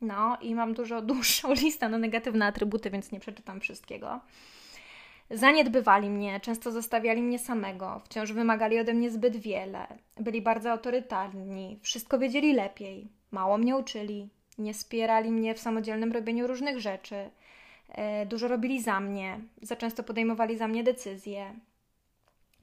No 0.00 0.36
i 0.40 0.54
mam 0.54 0.74
dużo 0.74 1.02
dłuższą 1.10 1.52
listę 1.54 1.88
na 1.88 1.98
negatywne 1.98 2.46
atrybuty, 2.46 2.90
więc 2.90 3.12
nie 3.12 3.20
przeczytam 3.20 3.60
wszystkiego. 3.60 4.20
Zaniedbywali 5.30 6.10
mnie, 6.10 6.40
często 6.40 6.70
zostawiali 6.70 7.22
mnie 7.22 7.38
samego, 7.38 8.00
wciąż 8.04 8.32
wymagali 8.32 8.78
ode 8.78 8.94
mnie 8.94 9.10
zbyt 9.10 9.36
wiele, 9.36 9.86
byli 10.16 10.42
bardzo 10.42 10.70
autorytarni, 10.70 11.78
wszystko 11.82 12.18
wiedzieli 12.18 12.54
lepiej, 12.54 13.08
mało 13.30 13.58
mnie 13.58 13.76
uczyli, 13.76 14.28
nie 14.58 14.74
wspierali 14.74 15.30
mnie 15.30 15.54
w 15.54 15.60
samodzielnym 15.60 16.12
robieniu 16.12 16.46
różnych 16.46 16.80
rzeczy, 16.80 17.30
e, 17.88 18.26
dużo 18.26 18.48
robili 18.48 18.82
za 18.82 19.00
mnie, 19.00 19.40
za 19.62 19.76
często 19.76 20.02
podejmowali 20.02 20.58
za 20.58 20.68
mnie 20.68 20.84
decyzje, 20.84 21.54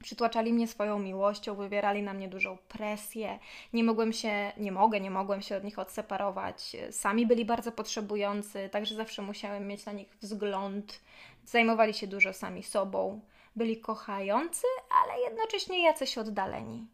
przytłaczali 0.04 0.52
mnie 0.52 0.68
swoją 0.68 0.98
miłością, 0.98 1.54
wywierali 1.54 2.02
na 2.02 2.14
mnie 2.14 2.28
dużą 2.28 2.58
presję. 2.68 3.38
Nie 3.72 3.84
mogłem 3.84 4.12
się, 4.12 4.52
nie 4.56 4.72
mogę, 4.72 5.00
nie 5.00 5.10
mogłem 5.10 5.42
się 5.42 5.56
od 5.56 5.64
nich 5.64 5.78
odseparować. 5.78 6.76
Sami 6.90 7.26
byli 7.26 7.44
bardzo 7.44 7.72
potrzebujący, 7.72 8.68
także 8.72 8.94
zawsze 8.94 9.22
musiałem 9.22 9.66
mieć 9.66 9.86
na 9.86 9.92
nich 9.92 10.08
wzgląd. 10.20 11.00
Zajmowali 11.44 11.94
się 11.94 12.06
dużo 12.06 12.32
sami 12.32 12.62
sobą. 12.62 13.20
Byli 13.56 13.80
kochający, 13.80 14.66
ale 15.02 15.20
jednocześnie 15.20 15.84
jacyś 15.84 16.18
oddaleni. 16.18 16.86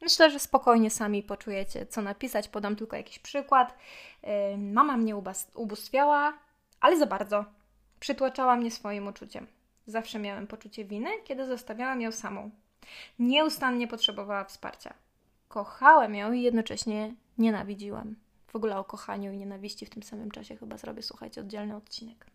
Myślę, 0.00 0.30
że 0.30 0.38
spokojnie 0.38 0.90
sami 0.90 1.22
poczujecie, 1.22 1.86
co 1.86 2.02
napisać. 2.02 2.48
Podam 2.48 2.76
tylko 2.76 2.96
jakiś 2.96 3.18
przykład. 3.18 3.78
Mama 4.58 4.96
mnie 4.96 5.16
ubóstwiała, 5.54 6.38
ale 6.80 6.98
za 6.98 7.06
bardzo. 7.06 7.44
Przytłaczała 8.00 8.56
mnie 8.56 8.70
swoim 8.70 9.06
uczuciem. 9.06 9.46
Zawsze 9.86 10.18
miałem 10.18 10.46
poczucie 10.46 10.84
winy, 10.84 11.10
kiedy 11.24 11.46
zostawiałam 11.46 12.00
ją 12.00 12.12
samą. 12.12 12.50
Nieustannie 13.18 13.88
potrzebowała 13.88 14.44
wsparcia. 14.44 14.94
Kochałem 15.48 16.14
ją 16.14 16.32
i 16.32 16.42
jednocześnie 16.42 17.14
nienawidziłam. 17.38 18.16
W 18.46 18.56
ogóle 18.56 18.78
o 18.78 18.84
kochaniu 18.84 19.32
i 19.32 19.36
nienawiści 19.36 19.86
w 19.86 19.90
tym 19.90 20.02
samym 20.02 20.30
czasie 20.30 20.56
chyba 20.56 20.76
zrobię, 20.76 21.02
słuchajcie, 21.02 21.40
oddzielny 21.40 21.76
odcinek. 21.76 22.26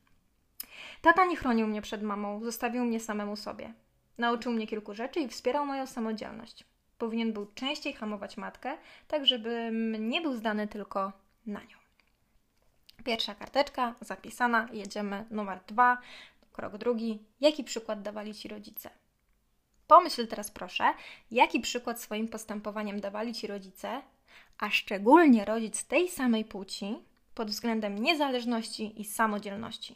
Tata 1.02 1.26
nie 1.26 1.36
chronił 1.36 1.68
mnie 1.68 1.82
przed 1.82 2.04
mamą, 2.04 2.44
zostawił 2.44 2.86
mnie 2.86 3.00
samemu 3.00 3.36
sobie. 3.36 3.74
Nauczył 4.18 4.52
mnie 4.52 4.68
kilku 4.68 4.94
rzeczy 4.94 5.20
i 5.20 5.28
wspierał 5.28 5.66
moją 5.66 5.88
samodzielność. 5.88 6.64
Powinien 6.98 7.34
był 7.34 7.46
częściej 7.46 7.94
hamować 7.94 8.38
matkę, 8.38 8.78
tak 9.08 9.26
żebym 9.26 10.10
nie 10.10 10.22
był 10.22 10.34
zdany 10.36 10.68
tylko 10.68 11.12
na 11.46 11.60
nią. 11.60 11.78
Pierwsza 13.04 13.36
karteczka 13.36 13.96
zapisana, 14.02 14.70
jedziemy 14.74 15.26
numer 15.32 15.60
dwa. 15.68 15.98
Krok 16.52 16.78
drugi. 16.78 17.20
Jaki 17.42 17.64
przykład 17.64 18.02
dawali 18.02 18.34
Ci 18.34 18.48
rodzice? 18.48 18.90
Pomyśl 19.88 20.28
teraz 20.28 20.52
proszę, 20.52 20.94
jaki 21.32 21.60
przykład 21.60 22.02
swoim 22.02 22.28
postępowaniem 22.28 23.00
dawali 23.00 23.34
Ci 23.34 23.48
rodzice, 23.48 24.02
a 24.58 24.70
szczególnie 24.70 25.46
rodzic 25.46 25.84
tej 25.84 26.10
samej 26.10 26.46
płci 26.46 26.96
pod 27.36 27.50
względem 27.50 28.00
niezależności 28.00 29.02
i 29.02 29.06
samodzielności. 29.06 29.96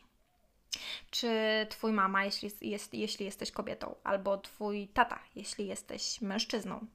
Czy 1.10 1.30
Twój 1.70 1.92
mama, 1.94 2.26
jeśli, 2.26 2.50
jest, 2.62 2.94
jeśli 2.94 3.26
jesteś 3.26 3.52
kobietą, 3.52 3.96
albo 4.04 4.38
Twój 4.38 4.88
tata, 4.88 5.20
jeśli 5.36 5.68
jesteś 5.68 6.22
mężczyzną, 6.22 6.88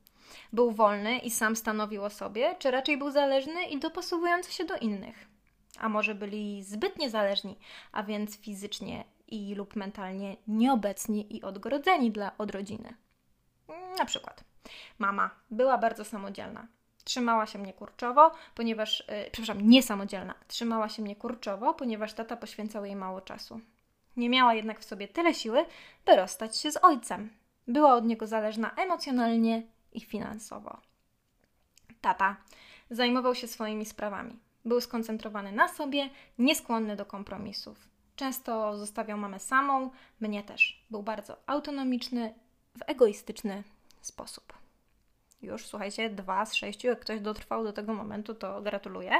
był 0.53 0.71
wolny 0.71 1.19
i 1.19 1.31
sam 1.31 1.57
stanowił 1.57 2.05
o 2.05 2.11
sobie, 2.11 2.57
czy 2.59 2.71
raczej 2.71 2.99
był 2.99 3.11
zależny 3.11 3.65
i 3.65 3.81
dopasowujący 3.81 4.53
się 4.53 4.65
do 4.65 4.77
innych? 4.77 5.29
A 5.79 5.89
może 5.89 6.15
byli 6.15 6.63
zbyt 6.63 6.99
niezależni, 6.99 7.59
a 7.93 8.03
więc 8.03 8.37
fizycznie 8.39 9.05
i 9.29 9.55
lub 9.55 9.77
mentalnie 9.77 10.37
nieobecni 10.47 11.37
i 11.37 11.43
odgrodzeni 11.43 12.11
dla, 12.11 12.39
od 12.39 12.51
rodziny. 12.51 12.95
Na 13.99 14.05
przykład 14.05 14.45
mama 14.99 15.31
była 15.51 15.79
bardzo 15.79 16.05
samodzielna. 16.05 16.67
Trzymała 17.05 17.47
się 17.47 17.59
mnie 17.59 17.73
kurczowo, 17.73 18.31
ponieważ, 18.55 19.05
yy, 19.09 19.31
przepraszam, 19.33 19.69
niesamodzielna. 19.69 20.35
Trzymała 20.49 20.89
się 20.89 21.03
mnie 21.03 21.17
kurczowo, 21.17 21.75
ponieważ 21.75 22.13
tata 22.13 22.37
poświęcał 22.37 22.85
jej 22.85 22.97
mało 22.97 23.21
czasu. 23.21 23.61
Nie 24.17 24.29
miała 24.29 24.55
jednak 24.55 24.81
w 24.81 24.85
sobie 24.85 25.09
tyle 25.09 25.35
siły, 25.35 25.65
by 26.07 26.17
rozstać 26.17 26.57
się 26.57 26.73
z 26.73 26.85
ojcem. 26.85 27.31
Była 27.69 27.95
od 27.95 28.05
niego 28.05 28.27
zależna 28.27 28.71
emocjonalnie 28.77 29.63
i 29.93 30.01
finansowo. 30.01 30.81
Tata 32.01 32.37
zajmował 32.91 33.35
się 33.35 33.49
swoimi 33.49 33.87
sprawami. 33.87 34.39
Był 34.65 34.81
skoncentrowany 34.81 35.53
na 35.53 35.69
sobie, 35.69 36.11
nieskłonny 36.39 36.97
do 36.97 37.07
kompromisów. 37.07 37.89
Często 38.17 38.77
zostawiał 38.77 39.19
mamę 39.19 39.39
samą, 39.39 39.91
mnie 40.21 40.43
też. 40.43 40.87
Był 40.91 41.03
bardzo 41.03 41.37
autonomiczny, 41.47 42.35
w 42.79 42.83
egoistyczny 42.87 43.63
sposób. 44.01 44.62
Już 45.43 45.67
słuchajcie, 45.67 46.11
dwa 46.11 46.47
z 46.47 46.55
sześciu. 46.55 46.89
Jak 46.89 47.01
ktoś 47.01 47.21
dotrwał 47.21 47.65
do 47.65 47.73
tego 47.73 47.95
momentu, 47.95 48.35
to 48.35 48.63
gratuluję. 48.63 49.13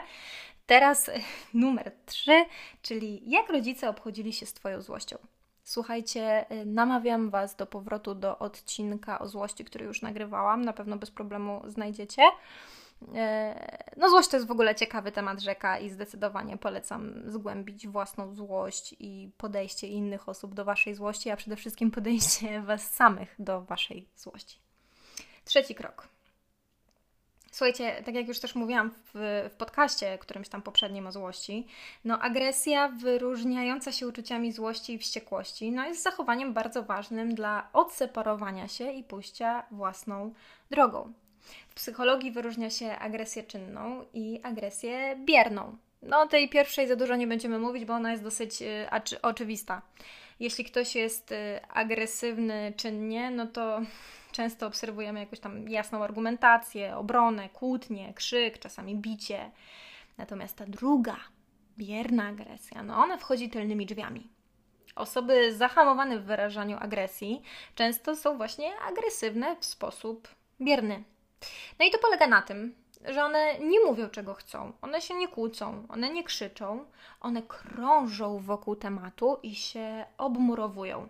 Teraz 0.67 1.11
numer 1.55 1.93
trzy, 2.07 2.45
czyli 2.83 3.31
jak 3.31 3.49
rodzice 3.49 3.89
obchodzili 3.89 4.33
się 4.33 4.47
z 4.47 4.53
Twoją 4.53 4.83
złością. 4.83 5.17
Słuchajcie, 5.65 6.47
namawiam 6.67 7.31
Was 7.31 7.57
do 7.57 7.67
powrotu 7.67 8.15
do 8.15 8.39
odcinka 8.39 9.19
o 9.19 9.29
złości, 9.29 9.65
który 9.65 9.85
już 9.85 10.03
nagrywałam. 10.03 10.65
Na 10.65 10.73
pewno 10.73 10.97
bez 10.97 11.11
problemu 11.11 11.63
znajdziecie. 11.67 12.23
E, 13.15 13.91
no, 13.97 14.11
złość 14.11 14.29
to 14.29 14.37
jest 14.37 14.47
w 14.47 14.51
ogóle 14.51 14.75
ciekawy 14.75 15.13
temat 15.13 15.41
rzeka 15.41 15.79
i 15.79 15.91
zdecydowanie 15.91 16.57
polecam 16.57 17.13
zgłębić 17.27 17.89
własną 17.89 18.35
złość 18.35 18.95
i 18.99 19.31
podejście 19.37 19.89
innych 19.89 20.29
osób 20.29 20.55
do 20.55 20.65
waszej 20.65 20.95
złości, 20.95 21.31
a 21.31 21.37
przede 21.37 21.57
wszystkim 21.57 21.91
podejście 21.91 22.61
was 22.67 22.91
samych 22.91 23.35
do 23.39 23.63
waszej 23.63 24.09
złości. 24.17 24.59
Trzeci 25.45 25.75
krok. 25.75 26.12
Słuchajcie, 27.53 28.03
tak 28.05 28.15
jak 28.15 28.29
już 28.29 28.41
też 28.41 28.55
mówiłam 28.55 28.91
w, 28.91 29.11
w 29.53 29.55
podcaście, 29.57 30.19
którymś 30.19 30.49
tam 30.49 30.63
poprzednim 30.63 31.07
o 31.07 31.13
złości, 31.13 31.67
no 32.05 32.19
agresja 32.19 32.89
wyróżniająca 32.89 33.93
się 33.93 34.09
uczuciami 34.09 34.53
złości 34.53 34.93
i 34.95 34.99
wściekłości, 34.99 35.73
no 35.73 35.87
jest 35.87 36.03
zachowaniem 36.03 36.53
bardzo 36.53 36.83
ważnym 36.83 37.35
dla 37.35 37.69
odseparowania 37.73 38.69
się 38.69 38.93
i 38.93 39.05
pójścia 39.05 39.65
własną 39.71 40.35
drogą. 40.71 41.13
W 41.69 41.75
psychologii 41.75 42.31
wyróżnia 42.31 42.71
się 42.71 42.99
agresję 42.99 43.43
czynną 43.43 44.05
i 44.15 44.41
agresję 44.43 45.17
bierną. 45.25 45.77
No, 46.03 46.27
tej 46.27 46.49
pierwszej 46.49 46.89
za 46.89 46.97
dużo 46.97 47.17
nie 47.17 47.27
będziemy 47.27 47.59
mówić, 47.59 47.85
bo 47.85 47.95
ona 47.95 48.11
jest 48.11 48.23
dosyć 48.23 48.63
y, 48.63 49.21
oczywista. 49.23 49.83
Jeśli 50.43 50.65
ktoś 50.65 50.95
jest 50.95 51.33
y, 51.33 51.61
agresywny 51.69 52.73
czynnie, 52.77 53.31
no 53.31 53.47
to 53.47 53.81
często 54.33 54.67
obserwujemy 54.67 55.21
jakąś 55.21 55.41
tam 55.41 55.69
jasną 55.69 56.05
argumentację, 56.05 56.97
obronę, 56.97 57.49
kłótnię, 57.49 58.15
krzyk, 58.15 58.59
czasami 58.59 58.97
bicie. 58.97 59.51
Natomiast 60.19 60.57
ta 60.57 60.67
druga, 60.67 61.17
bierna 61.79 62.27
agresja, 62.27 62.83
no 62.83 62.97
ona 62.97 63.17
wchodzi 63.17 63.51
tylnymi 63.51 63.87
drzwiami. 63.87 64.29
Osoby 64.97 65.55
zahamowane 65.55 66.19
w 66.19 66.25
wyrażaniu 66.25 66.77
agresji 66.81 67.43
często 67.75 68.17
są 68.17 68.37
właśnie 68.37 68.79
agresywne 68.79 69.57
w 69.61 69.65
sposób 69.65 70.29
bierny. 70.61 71.05
No 71.79 71.87
i 71.87 71.91
to 71.91 71.99
polega 71.99 72.27
na 72.27 72.43
tym, 72.43 72.75
że 73.05 73.25
one 73.25 73.59
nie 73.59 73.81
mówią, 73.81 74.09
czego 74.09 74.35
chcą, 74.35 74.73
one 74.83 75.01
się 75.01 75.15
nie 75.15 75.29
kłócą, 75.29 75.87
one 75.89 76.11
nie 76.11 76.25
krzyczą, 76.25 76.85
one 77.21 77.43
krążą 77.43 78.39
wokół 78.39 78.77
tematu 78.77 79.39
i 79.43 79.55
się 79.55 80.05
obmurowują. 80.19 81.09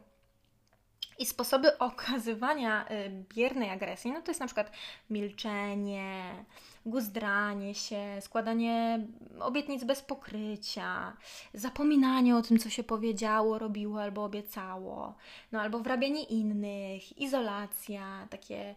I 1.18 1.26
sposoby 1.26 1.78
okazywania 1.78 2.84
y, 2.90 3.24
biernej 3.34 3.70
agresji, 3.70 4.12
no 4.12 4.22
to 4.22 4.30
jest 4.30 4.40
na 4.40 4.46
przykład 4.46 4.72
milczenie, 5.10 6.44
guzdranie 6.86 7.74
się, 7.74 8.18
składanie 8.20 9.06
obietnic 9.40 9.84
bez 9.84 10.02
pokrycia, 10.02 11.16
zapominanie 11.54 12.36
o 12.36 12.42
tym, 12.42 12.58
co 12.58 12.70
się 12.70 12.84
powiedziało, 12.84 13.58
robiło 13.58 14.02
albo 14.02 14.24
obiecało, 14.24 15.14
no 15.52 15.60
albo 15.60 15.78
wrabianie 15.78 16.24
innych, 16.24 17.18
izolacja, 17.18 18.26
takie 18.30 18.74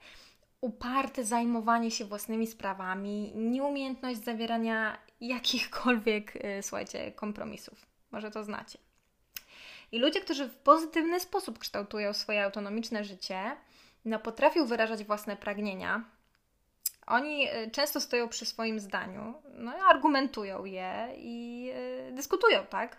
uparte 0.62 1.24
zajmowanie 1.24 1.92
się 1.92 2.06
własnymi 2.06 2.48
sprawami, 2.48 3.32
nieumiejętność 3.36 4.24
zawierania 4.24 4.98
jakichkolwiek, 5.22 6.36
y, 6.36 6.64
słuchajcie, 6.64 7.12
kompromisów. 7.12 7.86
Może 8.12 8.32
to 8.32 8.44
znacie. 8.44 8.80
I 9.92 10.00
ludzie, 10.00 10.22
którzy 10.22 10.50
w 10.50 10.58
pozytywny 10.58 11.20
sposób 11.20 11.60
kształtują 11.60 12.14
swoje 12.14 12.44
autonomiczne 12.44 13.04
życie, 13.04 13.56
no 14.06 14.20
potrafią 14.20 14.66
wyrażać 14.66 15.04
własne 15.04 15.38
pragnienia. 15.38 16.04
Oni 17.08 17.48
y, 17.50 17.72
często 17.72 18.02
stoją 18.02 18.30
przy 18.30 18.46
swoim 18.46 18.80
zdaniu, 18.80 19.34
no 19.54 19.72
argumentują 19.72 20.66
je 20.66 21.10
i 21.18 21.70
y, 22.10 22.12
dyskutują, 22.12 22.66
tak? 22.70 22.98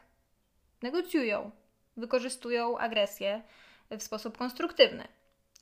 Negocjują, 0.82 1.50
wykorzystują 1.96 2.78
agresję 2.78 3.42
w 3.90 4.02
sposób 4.02 4.38
konstruktywny. 4.38 5.08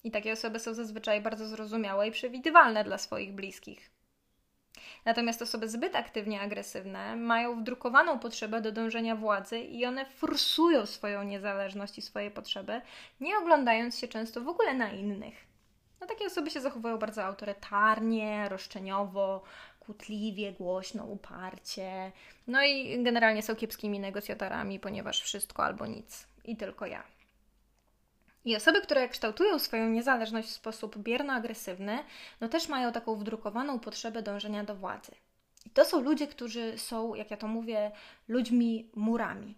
I 0.05 0.11
takie 0.11 0.33
osoby 0.33 0.59
są 0.59 0.75
zazwyczaj 0.75 1.21
bardzo 1.21 1.47
zrozumiałe 1.47 2.09
i 2.09 2.13
przewidywalne 2.13 2.85
dla 2.85 2.99
swoich 2.99 3.33
bliskich. 3.33 3.91
Natomiast 5.05 5.43
osoby 5.43 5.69
zbyt 5.69 5.97
aktywnie 5.97 6.41
agresywne 6.41 7.17
mają 7.17 7.61
wdrukowaną 7.61 8.19
potrzebę 8.19 8.61
do 8.61 8.73
dążenia 8.73 9.17
władzy 9.17 9.59
i 9.59 9.87
one 9.87 10.05
forsują 10.05 10.87
swoją 10.87 11.23
niezależność 11.23 11.99
i 11.99 12.03
swoje 12.03 12.31
potrzeby, 12.31 12.81
nie 13.21 13.39
oglądając 13.39 13.99
się 13.99 14.09
często 14.09 14.41
w 14.41 14.49
ogóle 14.49 14.75
na 14.75 14.91
innych. 14.91 15.35
No, 16.01 16.07
takie 16.07 16.27
osoby 16.27 16.51
się 16.51 16.61
zachowują 16.61 16.99
bardzo 16.99 17.25
autorytarnie, 17.25 18.49
roszczeniowo, 18.49 19.43
kłótliwie, 19.81 20.53
głośno, 20.53 21.05
uparcie. 21.05 22.13
No 22.47 22.65
i 22.65 23.03
generalnie 23.03 23.43
są 23.43 23.57
kiepskimi 23.57 24.01
negocjatorami, 24.01 24.81
ponieważ 24.81 25.23
wszystko 25.23 25.65
albo 25.65 25.87
nic 25.87 26.27
i 26.45 26.57
tylko 26.57 26.87
ja. 26.87 27.14
I 28.45 28.57
osoby, 28.57 28.81
które 28.81 29.09
kształtują 29.09 29.59
swoją 29.59 29.89
niezależność 29.89 30.49
w 30.49 30.53
sposób 30.53 30.99
bierno-agresywny, 30.99 31.99
no 32.41 32.49
też 32.49 32.69
mają 32.69 32.93
taką 32.93 33.17
wdrukowaną 33.17 33.81
potrzebę 33.81 34.23
dążenia 34.23 34.65
do 34.65 34.75
władzy. 34.75 35.13
I 35.67 35.71
to 35.71 35.85
są 35.85 36.01
ludzie, 36.01 36.27
którzy 36.27 36.79
są, 36.79 37.15
jak 37.15 37.31
ja 37.31 37.37
to 37.37 37.49
mówię, 37.49 37.93
ludźmi 38.29 38.91
murami. 38.95 39.55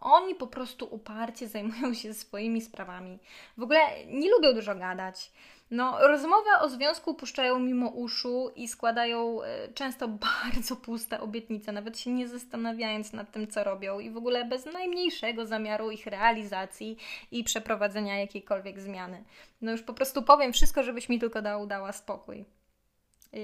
Oni 0.00 0.34
po 0.34 0.46
prostu 0.46 0.94
uparcie 0.94 1.48
zajmują 1.48 1.94
się 1.94 2.14
swoimi 2.14 2.60
sprawami. 2.60 3.18
W 3.56 3.62
ogóle 3.62 3.80
nie 4.06 4.30
lubią 4.30 4.54
dużo 4.54 4.74
gadać. 4.74 5.30
No, 5.70 6.08
rozmowę 6.08 6.50
o 6.60 6.68
związku 6.68 7.14
puszczają 7.14 7.58
mimo 7.58 7.88
uszu 7.88 8.50
i 8.56 8.68
składają 8.68 9.42
e, 9.42 9.68
często 9.68 10.08
bardzo 10.42 10.76
puste 10.76 11.20
obietnice, 11.20 11.72
nawet 11.72 11.98
się 11.98 12.10
nie 12.10 12.28
zastanawiając 12.28 13.12
nad 13.12 13.32
tym, 13.32 13.48
co 13.48 13.64
robią 13.64 14.00
i 14.00 14.10
w 14.10 14.16
ogóle 14.16 14.44
bez 14.44 14.66
najmniejszego 14.66 15.46
zamiaru 15.46 15.90
ich 15.90 16.06
realizacji 16.06 16.96
i 17.30 17.44
przeprowadzenia 17.44 18.18
jakiejkolwiek 18.18 18.80
zmiany. 18.80 19.24
No 19.62 19.72
już 19.72 19.82
po 19.82 19.94
prostu 19.94 20.22
powiem 20.22 20.52
wszystko, 20.52 20.82
żebyś 20.82 21.08
mi 21.08 21.18
tylko 21.18 21.42
dał, 21.42 21.66
dała 21.66 21.92
spokój. 21.92 22.44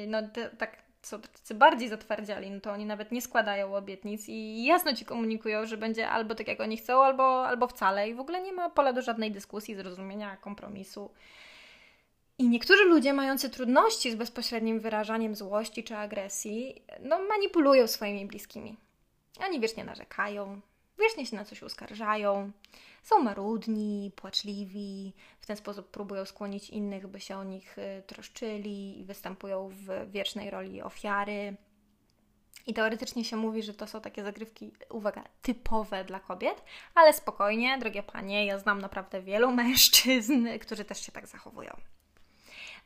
No 0.07 0.29
te, 0.29 0.51
tak 0.51 0.86
są 1.07 1.21
tacy 1.21 1.55
bardziej 1.55 1.89
zatwardziali, 1.89 2.51
no 2.51 2.61
to 2.61 2.73
oni 2.73 2.87
nawet 2.87 3.13
nie 3.13 3.23
składają 3.23 3.77
obietnic 3.77 4.29
i 4.29 4.65
jasno 4.65 4.95
Ci 4.95 5.05
komunikują, 5.05 5.67
że 5.67 5.77
będzie 5.77 6.09
albo 6.09 6.35
tak, 6.35 6.49
jak 6.49 6.61
oni 6.61 6.77
chcą, 6.77 7.05
albo, 7.05 7.47
albo 7.47 7.67
wcale 7.67 8.09
i 8.09 8.15
w 8.15 8.21
ogóle 8.21 8.43
nie 8.43 8.53
ma 8.53 8.71
pola 8.71 8.93
do 8.93 9.03
żadnej 9.03 9.33
dyskusji, 9.33 9.75
zrozumienia, 9.75 10.37
kompromisu. 10.37 11.11
I 12.39 12.49
niektórzy 12.49 12.85
ludzie 12.85 13.13
mający 13.13 13.51
trudności 13.51 14.11
z 14.11 14.15
bezpośrednim 14.15 14.81
wyrażaniem 14.81 15.35
złości 15.35 15.85
czy 15.85 15.97
agresji, 15.97 16.83
no 17.01 17.19
manipulują 17.29 17.87
swoimi 17.87 18.27
bliskimi. 18.27 18.77
Oni 19.47 19.61
wiecznie 19.61 19.85
narzekają, 19.85 20.61
wiecznie 20.99 21.27
się 21.27 21.37
na 21.37 21.45
coś 21.45 21.63
uskarżają, 21.63 22.53
są 23.03 23.19
marudni, 23.19 24.13
płaczliwi, 24.17 25.13
w 25.41 25.47
ten 25.47 25.57
sposób 25.57 25.91
próbują 25.91 26.25
skłonić 26.25 26.71
innych, 26.71 27.07
by 27.07 27.21
się 27.21 27.37
o 27.37 27.45
nich 27.45 27.79
y, 27.79 28.03
troszczyli 28.07 29.01
i 29.01 29.05
występują 29.05 29.69
w 29.69 30.11
wiecznej 30.11 30.51
roli 30.51 30.83
ofiary. 30.83 31.57
I 32.67 32.75
teoretycznie 32.75 33.25
się 33.25 33.37
mówi, 33.37 33.63
że 33.63 33.75
to 33.75 33.87
są 33.87 34.01
takie 34.01 34.25
zagrywki, 34.25 34.73
uwaga, 34.91 35.25
typowe 35.43 36.05
dla 36.05 36.21
kobiet, 36.21 36.65
ale 36.95 37.13
spokojnie, 37.13 37.79
drogie 37.79 38.03
panie, 38.03 38.47
ja 38.47 38.59
znam 38.59 38.81
naprawdę 38.81 39.23
wielu 39.23 39.53
mężczyzn, 39.63 40.49
którzy 40.61 40.85
też 40.85 41.07
się 41.07 41.13
tak 41.13 41.27
zachowują. 41.27 41.77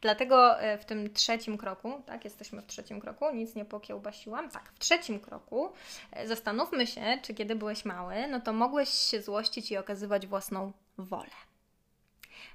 Dlatego 0.00 0.60
e, 0.60 0.78
w 0.78 0.84
tym 0.84 1.12
trzecim 1.14 1.58
kroku, 1.58 2.02
tak, 2.06 2.24
jesteśmy 2.24 2.62
w 2.62 2.66
trzecim 2.66 3.00
kroku, 3.00 3.30
nic 3.34 3.54
nie 3.54 3.64
pokiełbasiłam, 3.64 4.50
tak, 4.50 4.72
w 4.74 4.78
trzecim 4.78 5.20
kroku 5.20 5.72
e, 6.12 6.28
zastanówmy 6.28 6.86
się, 6.86 7.18
czy 7.22 7.34
kiedy 7.34 7.54
byłeś 7.54 7.84
mały, 7.84 8.28
no 8.28 8.40
to 8.40 8.52
mogłeś 8.52 8.88
się 8.88 9.22
złościć 9.22 9.70
i 9.70 9.76
okazywać 9.76 10.26
własną 10.26 10.72
wolę. 10.98 11.30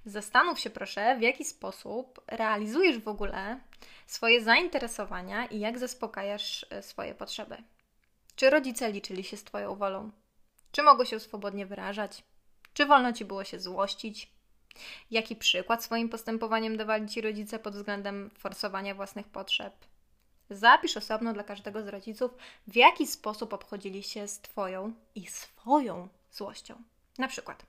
Zastanów 0.05 0.59
się 0.59 0.69
proszę, 0.69 1.17
w 1.17 1.21
jaki 1.21 1.45
sposób 1.45 2.21
realizujesz 2.27 2.99
w 2.99 3.07
ogóle 3.07 3.59
swoje 4.07 4.43
zainteresowania 4.43 5.45
i 5.45 5.59
jak 5.59 5.79
zaspokajasz 5.79 6.65
e, 6.69 6.83
swoje 6.83 7.15
potrzeby. 7.15 7.57
Czy 8.35 8.49
rodzice 8.49 8.91
liczyli 8.91 9.23
się 9.23 9.37
z 9.37 9.43
Twoją 9.43 9.75
wolą? 9.75 10.11
Czy 10.71 10.83
mogło 10.83 11.05
się 11.05 11.19
swobodnie 11.19 11.65
wyrażać? 11.65 12.23
Czy 12.73 12.85
wolno 12.85 13.13
Ci 13.13 13.25
było 13.25 13.43
się 13.43 13.59
złościć? 13.59 14.34
Jaki 15.11 15.35
przykład 15.35 15.83
swoim 15.83 16.09
postępowaniem 16.09 16.77
dawali 16.77 17.09
Ci 17.09 17.21
rodzice 17.21 17.59
pod 17.59 17.75
względem 17.75 18.29
forsowania 18.37 18.95
własnych 18.95 19.27
potrzeb? 19.27 19.73
Zapisz 20.49 20.97
osobno 20.97 21.33
dla 21.33 21.43
każdego 21.43 21.83
z 21.83 21.87
rodziców, 21.87 22.31
w 22.67 22.75
jaki 22.75 23.07
sposób 23.07 23.53
obchodzili 23.53 24.03
się 24.03 24.27
z 24.27 24.39
Twoją 24.39 24.93
i 25.15 25.27
swoją 25.27 26.07
złością. 26.31 26.75
Na 27.17 27.27
przykład, 27.27 27.65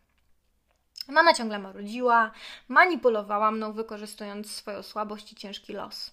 mama 1.08 1.34
ciągle 1.34 1.58
marudziła, 1.58 2.30
manipulowała 2.68 3.50
mną, 3.50 3.72
wykorzystując 3.72 4.50
swoją 4.50 4.82
słabość 4.82 5.32
i 5.32 5.36
ciężki 5.36 5.72
los. 5.72 6.10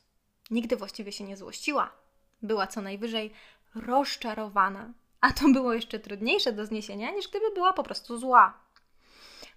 Nigdy 0.52 0.76
właściwie 0.76 1.12
się 1.12 1.24
nie 1.24 1.38
złościła. 1.38 1.92
Była 2.42 2.68
co 2.68 2.82
najwyżej 2.82 3.34
rozczarowana, 3.76 4.94
a 5.22 5.32
to 5.32 5.50
było 5.50 5.74
jeszcze 5.74 6.00
trudniejsze 6.00 6.54
do 6.54 6.66
zniesienia, 6.66 7.12
niż 7.12 7.28
gdyby 7.28 7.52
była 7.52 7.74
po 7.74 7.84
prostu 7.84 8.18
zła. 8.18 8.54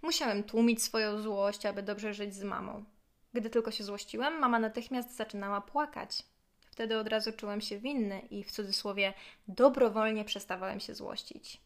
Musiałem 0.07 0.45
tłumić 0.45 0.83
swoją 0.83 1.23
złość, 1.23 1.67
aby 1.67 1.83
dobrze 1.83 2.15
żyć 2.15 2.35
z 2.35 2.43
mamą. 2.43 2.85
Gdy 3.33 3.51
tylko 3.51 3.71
się 3.71 3.85
złościłem, 3.85 4.39
mama 4.39 4.59
natychmiast 4.59 5.17
zaczynała 5.17 5.61
płakać. 5.61 6.23
Wtedy 6.71 6.99
od 6.99 7.09
razu 7.09 7.33
czułem 7.33 7.61
się 7.61 7.79
winny 7.79 8.21
i 8.21 8.45
w 8.45 8.53
cudzysłowie 8.53 9.15
dobrowolnie 9.49 10.25
przestawałem 10.25 10.81
się 10.81 10.95
złościć. 10.95 11.61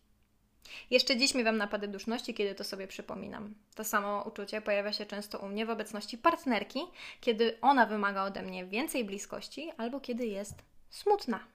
Jeszcze 0.91 1.17
dziś 1.17 1.35
miewam 1.35 1.57
napady 1.57 1.89
duszności, 1.89 2.35
kiedy 2.35 2.55
to 2.55 2.65
sobie 2.65 2.87
przypominam. 2.87 3.55
To 3.75 3.85
samo 3.85 4.23
uczucie 4.23 4.61
pojawia 4.61 4.93
się 4.93 5.07
często 5.07 5.39
u 5.39 5.49
mnie 5.49 5.67
w 5.67 5.71
obecności 5.71 6.19
partnerki, 6.19 6.81
kiedy 7.21 7.61
ona 7.61 7.87
wymaga 7.87 8.25
ode 8.25 8.43
mnie 8.43 8.67
więcej 8.67 9.05
bliskości 9.05 9.71
albo 9.77 10.01
kiedy 10.01 10.27
jest 10.27 10.55
smutna. 10.91 11.47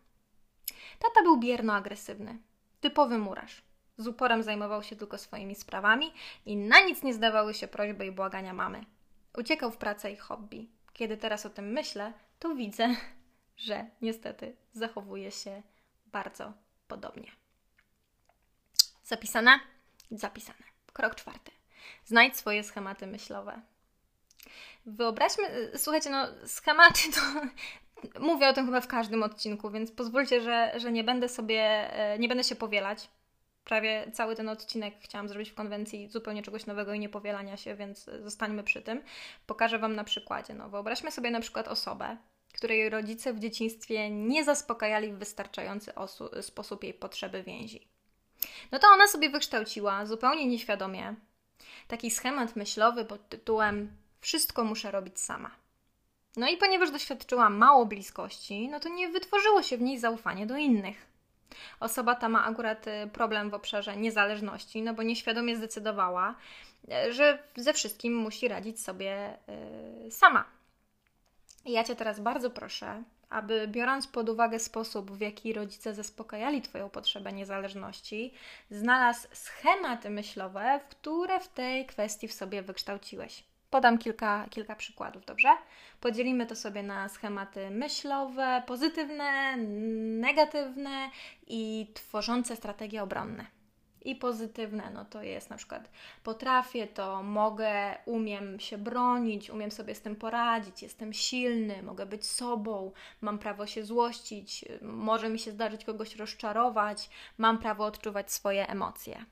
Tata 1.00 1.22
był 1.24 1.38
bierno-agresywny, 1.38 2.38
typowy 2.82 3.18
murarz. 3.18 3.62
Z 3.98 4.08
uporem 4.08 4.44
zajmował 4.44 4.84
się 4.84 4.96
tylko 4.96 5.18
swoimi 5.18 5.56
sprawami 5.56 6.14
i 6.46 6.58
na 6.58 6.80
nic 6.80 7.04
nie 7.04 7.14
zdawały 7.14 7.54
się 7.54 7.68
prośby 7.68 8.06
i 8.06 8.12
błagania 8.12 8.54
mamy. 8.54 8.86
Uciekał 9.38 9.72
w 9.72 9.78
pracę 9.78 10.12
i 10.12 10.16
hobby. 10.16 10.70
Kiedy 10.94 11.18
teraz 11.18 11.46
o 11.46 11.50
tym 11.50 11.72
myślę, 11.72 12.14
to 12.40 12.56
widzę, 12.56 12.96
że 13.58 13.86
niestety 14.02 14.56
zachowuje 14.74 15.32
się 15.32 15.62
bardzo 16.06 16.54
podobnie. 16.88 17.32
Zapisane? 19.04 19.60
Zapisane. 20.12 20.60
Krok 20.94 21.16
czwarty. 21.16 21.52
Znajdź 22.06 22.38
swoje 22.38 22.64
schematy 22.64 23.08
myślowe. 23.08 23.62
Wyobraźmy, 24.86 25.72
słuchajcie, 25.76 26.10
no 26.10 26.28
schematy 26.46 27.02
to 27.12 27.22
mówię 28.28 28.50
o 28.50 28.54
tym 28.54 28.66
chyba 28.66 28.82
w 28.82 28.88
każdym 28.88 29.24
odcinku, 29.24 29.70
więc 29.70 29.92
pozwólcie, 29.92 30.42
że, 30.42 30.74
że 30.78 30.92
nie 30.92 31.04
będę 31.04 31.30
sobie, 31.30 31.94
e, 31.94 32.20
nie 32.20 32.28
będę 32.28 32.44
się 32.44 32.56
powielać 32.56 33.10
prawie 33.66 34.12
cały 34.14 34.36
ten 34.36 34.50
odcinek 34.50 34.94
chciałam 35.00 35.30
zrobić 35.30 35.50
w 35.50 35.56
konwencji 35.56 36.08
zupełnie 36.08 36.44
czegoś 36.44 36.66
nowego 36.66 36.94
i 36.94 37.00
niepowielania 37.00 37.58
się, 37.58 37.76
więc 37.76 38.10
zostańmy 38.24 38.64
przy 38.64 38.82
tym. 38.82 39.04
Pokażę 39.48 39.80
Wam 39.80 39.96
na 39.96 40.04
przykładzie. 40.04 40.54
No, 40.54 40.70
wyobraźmy 40.70 41.12
sobie 41.12 41.32
na 41.32 41.40
przykład 41.40 41.68
osobę, 41.68 42.18
której 42.54 42.90
rodzice 42.90 43.34
w 43.34 43.40
dzieciństwie 43.40 44.10
nie 44.10 44.44
zaspokajali 44.44 45.14
w 45.14 45.18
wystarczający 45.18 45.94
sposób 46.42 46.84
jej 46.84 46.94
potrzeby 46.94 47.44
więzi. 47.44 47.88
No 48.72 48.80
to 48.80 48.88
ona 48.88 49.08
sobie 49.08 49.30
wykształciła 49.30 50.06
zupełnie 50.06 50.48
nieświadomie 50.48 51.16
taki 51.88 52.12
schemat 52.12 52.56
myślowy 52.56 53.06
pod 53.06 53.30
tytułem 53.30 53.98
Wszystko 54.22 54.64
muszę 54.64 54.92
robić 54.92 55.20
sama. 55.20 55.52
No 56.36 56.50
i 56.50 56.58
ponieważ 56.58 56.92
doświadczyła 56.92 57.50
mało 57.50 57.86
bliskości, 57.86 58.70
no 58.70 58.80
to 58.80 58.90
nie 58.90 59.10
wytworzyło 59.10 59.64
się 59.64 59.78
w 59.78 59.82
niej 59.82 60.00
zaufanie 60.00 60.46
do 60.46 60.58
innych. 60.58 61.15
Osoba 61.80 62.16
ta 62.16 62.30
ma 62.30 62.46
akurat 62.46 62.88
y, 62.88 63.10
problem 63.14 63.50
w 63.50 63.54
obszarze 63.54 63.98
niezależności, 63.98 64.82
no 64.82 64.94
bo 64.94 65.04
nieświadomie 65.04 65.58
zdecydowała, 65.58 66.36
y, 67.08 67.14
że 67.14 67.40
ze 67.56 67.74
wszystkim 67.74 68.16
musi 68.16 68.48
radzić 68.48 68.82
sobie 68.82 69.38
y, 70.08 70.12
sama. 70.12 70.46
Ja 71.66 71.84
Cię 71.84 71.96
teraz 71.96 72.20
bardzo 72.20 72.50
proszę, 72.50 73.04
aby 73.30 73.68
biorąc 73.68 74.08
pod 74.08 74.30
uwagę 74.30 74.60
sposób, 74.60 75.12
w 75.12 75.22
jaki 75.22 75.54
rodzice 75.54 75.94
zaspokajali 75.94 76.62
Twoją 76.62 76.90
potrzebę 76.90 77.34
niezależności, 77.34 78.34
znalazł 78.70 79.28
schematy 79.34 80.10
myślowe, 80.10 80.80
które 80.90 81.40
w 81.40 81.48
tej 81.48 81.86
kwestii 81.86 82.28
w 82.28 82.34
sobie 82.34 82.62
wykształciłeś. 82.62 83.44
Podam 83.76 83.98
kilka, 83.98 84.46
kilka 84.50 84.76
przykładów, 84.76 85.26
dobrze? 85.26 85.50
Podzielimy 86.02 86.46
to 86.46 86.56
sobie 86.56 86.84
na 86.84 87.10
schematy 87.10 87.70
myślowe, 87.70 88.64
pozytywne, 88.68 89.58
negatywne 90.22 91.10
i 91.48 91.92
tworzące 91.94 92.56
strategie 92.56 93.04
obronne. 93.04 93.46
I 94.02 94.16
pozytywne, 94.16 94.92
no 94.94 95.06
to 95.06 95.24
jest 95.24 95.50
na 95.50 95.58
przykład 95.58 95.90
potrafię, 96.24 96.88
to 96.88 97.24
mogę, 97.24 97.98
umiem 98.06 98.60
się 98.60 98.78
bronić, 98.78 99.50
umiem 99.50 99.72
sobie 99.72 99.96
z 99.96 100.02
tym 100.02 100.16
poradzić, 100.16 100.84
jestem 100.84 101.14
silny, 101.14 101.84
mogę 101.84 102.06
być 102.06 102.26
sobą, 102.26 102.92
mam 103.22 103.40
prawo 103.40 103.68
się 103.68 103.86
złościć, 103.86 104.66
może 104.82 105.30
mi 105.30 105.40
się 105.40 105.52
zdarzyć 105.52 105.86
kogoś 105.86 106.16
rozczarować, 106.16 107.10
mam 107.38 107.58
prawo 107.58 107.86
odczuwać 107.86 108.32
swoje 108.32 108.68
emocje. 108.68 109.26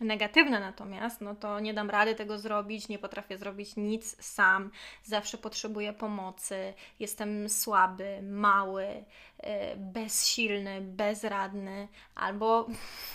Negatywne 0.00 0.60
natomiast, 0.60 1.20
no 1.20 1.34
to 1.34 1.60
nie 1.60 1.74
dam 1.74 1.90
rady 1.90 2.14
tego 2.14 2.38
zrobić, 2.38 2.88
nie 2.88 2.98
potrafię 2.98 3.38
zrobić 3.38 3.76
nic 3.76 4.24
sam, 4.24 4.70
zawsze 5.04 5.38
potrzebuję 5.38 5.92
pomocy, 5.92 6.74
jestem 7.00 7.48
słaby, 7.48 8.22
mały, 8.22 8.84
y, 8.84 9.04
bezsilny, 9.76 10.80
bezradny, 10.80 11.88
albo 12.14 12.66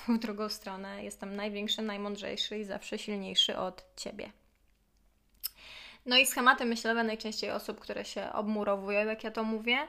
w 0.08 0.18
drugą 0.18 0.50
stronę 0.50 1.04
jestem 1.04 1.36
największy, 1.36 1.82
najmądrzejszy 1.82 2.58
i 2.58 2.64
zawsze 2.64 2.98
silniejszy 2.98 3.58
od 3.58 3.86
ciebie. 3.96 4.32
No 6.06 6.18
i 6.18 6.26
schematy 6.26 6.66
myślowe 6.66 7.04
najczęściej 7.04 7.52
osób, 7.52 7.80
które 7.80 8.06
się 8.06 8.34
obmurowują, 8.34 9.06
jak 9.06 9.24
ja 9.24 9.32
to 9.32 9.44
mówię, 9.44 9.88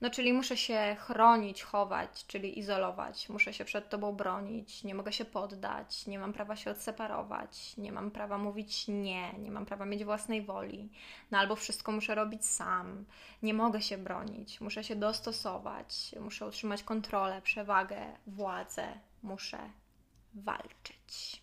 no, 0.00 0.10
czyli 0.10 0.32
muszę 0.32 0.56
się 0.56 0.96
chronić, 0.98 1.62
chować, 1.62 2.26
czyli 2.26 2.58
izolować, 2.58 3.28
muszę 3.28 3.52
się 3.52 3.64
przed 3.64 3.88
tobą 3.88 4.12
bronić, 4.12 4.84
nie 4.84 4.94
mogę 4.94 5.12
się 5.12 5.24
poddać, 5.24 6.06
nie 6.06 6.18
mam 6.18 6.32
prawa 6.32 6.56
się 6.56 6.70
odseparować, 6.70 7.76
nie 7.76 7.92
mam 7.92 8.10
prawa 8.10 8.38
mówić 8.38 8.88
nie, 8.88 9.32
nie 9.32 9.50
mam 9.50 9.66
prawa 9.66 9.84
mieć 9.84 10.04
własnej 10.04 10.42
woli, 10.42 10.90
no 11.30 11.38
albo 11.38 11.56
wszystko 11.56 11.92
muszę 11.92 12.14
robić 12.14 12.46
sam, 12.46 13.04
nie 13.42 13.54
mogę 13.54 13.82
się 13.82 13.98
bronić, 13.98 14.60
muszę 14.60 14.84
się 14.84 14.96
dostosować, 14.96 16.14
muszę 16.20 16.46
utrzymać 16.46 16.82
kontrolę, 16.82 17.42
przewagę, 17.42 18.16
władzę, 18.26 18.86
muszę 19.22 19.58
walczyć. 20.34 21.42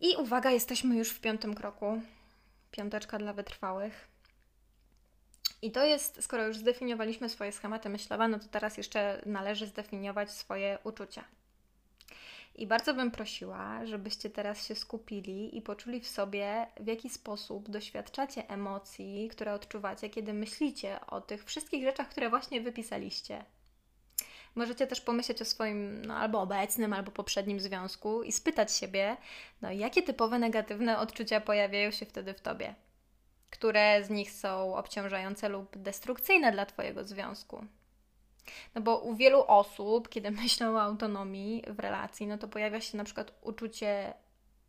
I 0.00 0.16
uwaga, 0.16 0.50
jesteśmy 0.50 0.96
już 0.96 1.10
w 1.10 1.20
piątym 1.20 1.54
kroku. 1.54 2.02
Piąteczka 2.70 3.18
dla 3.18 3.32
wytrwałych. 3.32 4.08
I 5.62 5.70
to 5.70 5.84
jest, 5.84 6.22
skoro 6.22 6.46
już 6.46 6.56
zdefiniowaliśmy 6.56 7.28
swoje 7.28 7.52
schematy 7.52 7.88
myślowe, 7.88 8.28
no 8.28 8.38
to 8.38 8.46
teraz 8.50 8.76
jeszcze 8.76 9.22
należy 9.26 9.66
zdefiniować 9.66 10.30
swoje 10.30 10.78
uczucia. 10.84 11.24
I 12.54 12.66
bardzo 12.66 12.94
bym 12.94 13.10
prosiła, 13.10 13.86
żebyście 13.86 14.30
teraz 14.30 14.66
się 14.66 14.74
skupili 14.74 15.56
i 15.56 15.62
poczuli 15.62 16.00
w 16.00 16.08
sobie, 16.08 16.66
w 16.80 16.86
jaki 16.86 17.10
sposób 17.10 17.70
doświadczacie 17.70 18.48
emocji, 18.48 19.28
które 19.32 19.52
odczuwacie, 19.52 20.10
kiedy 20.10 20.32
myślicie 20.32 20.98
o 21.06 21.20
tych 21.20 21.44
wszystkich 21.44 21.84
rzeczach, 21.84 22.08
które 22.08 22.30
właśnie 22.30 22.60
wypisaliście. 22.60 23.44
Możecie 24.54 24.86
też 24.86 25.00
pomyśleć 25.00 25.42
o 25.42 25.44
swoim 25.44 26.04
no, 26.04 26.16
albo 26.16 26.40
obecnym, 26.40 26.92
albo 26.92 27.10
poprzednim 27.10 27.60
związku 27.60 28.22
i 28.22 28.32
spytać 28.32 28.76
siebie, 28.76 29.16
no, 29.62 29.72
jakie 29.72 30.02
typowe 30.02 30.38
negatywne 30.38 30.98
odczucia 30.98 31.40
pojawiają 31.40 31.90
się 31.90 32.06
wtedy 32.06 32.34
w 32.34 32.40
tobie 32.40 32.74
które 33.58 34.04
z 34.04 34.10
nich 34.10 34.32
są 34.32 34.76
obciążające 34.76 35.48
lub 35.48 35.76
destrukcyjne 35.76 36.52
dla 36.52 36.66
Twojego 36.66 37.04
związku. 37.04 37.64
No 38.74 38.80
bo 38.80 38.98
u 38.98 39.14
wielu 39.14 39.44
osób, 39.46 40.08
kiedy 40.08 40.30
myślą 40.42 40.74
o 40.74 40.82
autonomii 40.82 41.64
w 41.68 41.78
relacji, 41.78 42.26
no 42.26 42.38
to 42.38 42.48
pojawia 42.48 42.80
się 42.80 42.96
na 42.96 43.04
przykład 43.04 43.32
uczucie 43.42 44.14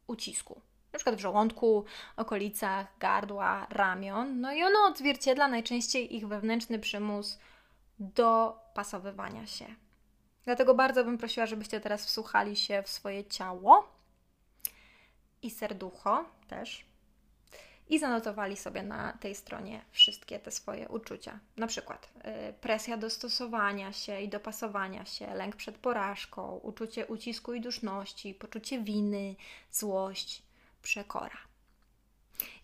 ucisku. 0.07 0.61
Na 0.93 0.99
przykład 0.99 1.15
w 1.15 1.19
żołądku, 1.19 1.85
okolicach 2.17 2.97
gardła, 2.99 3.67
ramion. 3.69 4.41
No 4.41 4.53
i 4.53 4.63
ono 4.63 4.79
odzwierciedla 4.87 5.47
najczęściej 5.47 6.15
ich 6.15 6.27
wewnętrzny 6.27 6.79
przymus 6.79 7.39
do 7.99 8.59
pasowywania 8.73 9.47
się. 9.47 9.65
Dlatego 10.43 10.75
bardzo 10.75 11.03
bym 11.03 11.17
prosiła, 11.17 11.45
żebyście 11.45 11.79
teraz 11.79 12.05
wsłuchali 12.05 12.55
się 12.55 12.83
w 12.83 12.89
swoje 12.89 13.25
ciało 13.25 13.87
i 15.41 15.51
serducho 15.51 16.25
też 16.47 16.88
i 17.89 17.99
zanotowali 17.99 18.57
sobie 18.57 18.83
na 18.83 19.13
tej 19.13 19.35
stronie 19.35 19.81
wszystkie 19.91 20.39
te 20.39 20.51
swoje 20.51 20.89
uczucia. 20.89 21.39
Na 21.57 21.67
przykład 21.67 22.09
yy, 22.15 22.53
presja 22.53 22.97
dostosowania 22.97 23.93
się 23.93 24.21
i 24.21 24.29
dopasowania 24.29 25.05
się, 25.05 25.33
lęk 25.33 25.55
przed 25.55 25.77
porażką, 25.77 26.59
uczucie 26.63 27.05
ucisku 27.05 27.53
i 27.53 27.61
duszności, 27.61 28.33
poczucie 28.33 28.79
winy, 28.79 29.35
złość, 29.71 30.41
przekora. 30.81 31.37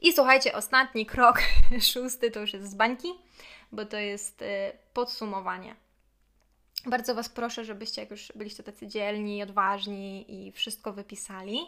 I 0.01 0.13
słuchajcie, 0.13 0.55
ostatni 0.55 1.05
krok, 1.05 1.41
szósty, 1.93 2.31
to 2.31 2.39
już 2.39 2.53
jest 2.53 2.69
z 2.69 2.75
bańki, 2.75 3.13
bo 3.71 3.85
to 3.85 3.97
jest 3.97 4.41
yy, 4.41 4.47
podsumowanie 4.93 5.75
bardzo 6.87 7.15
Was 7.15 7.29
proszę, 7.29 7.65
żebyście, 7.65 8.01
jak 8.01 8.11
już 8.11 8.31
byliście 8.35 8.63
tacy 8.63 8.87
dzielni, 8.87 9.43
odważni 9.43 10.25
i 10.27 10.51
wszystko 10.51 10.93
wypisali, 10.93 11.59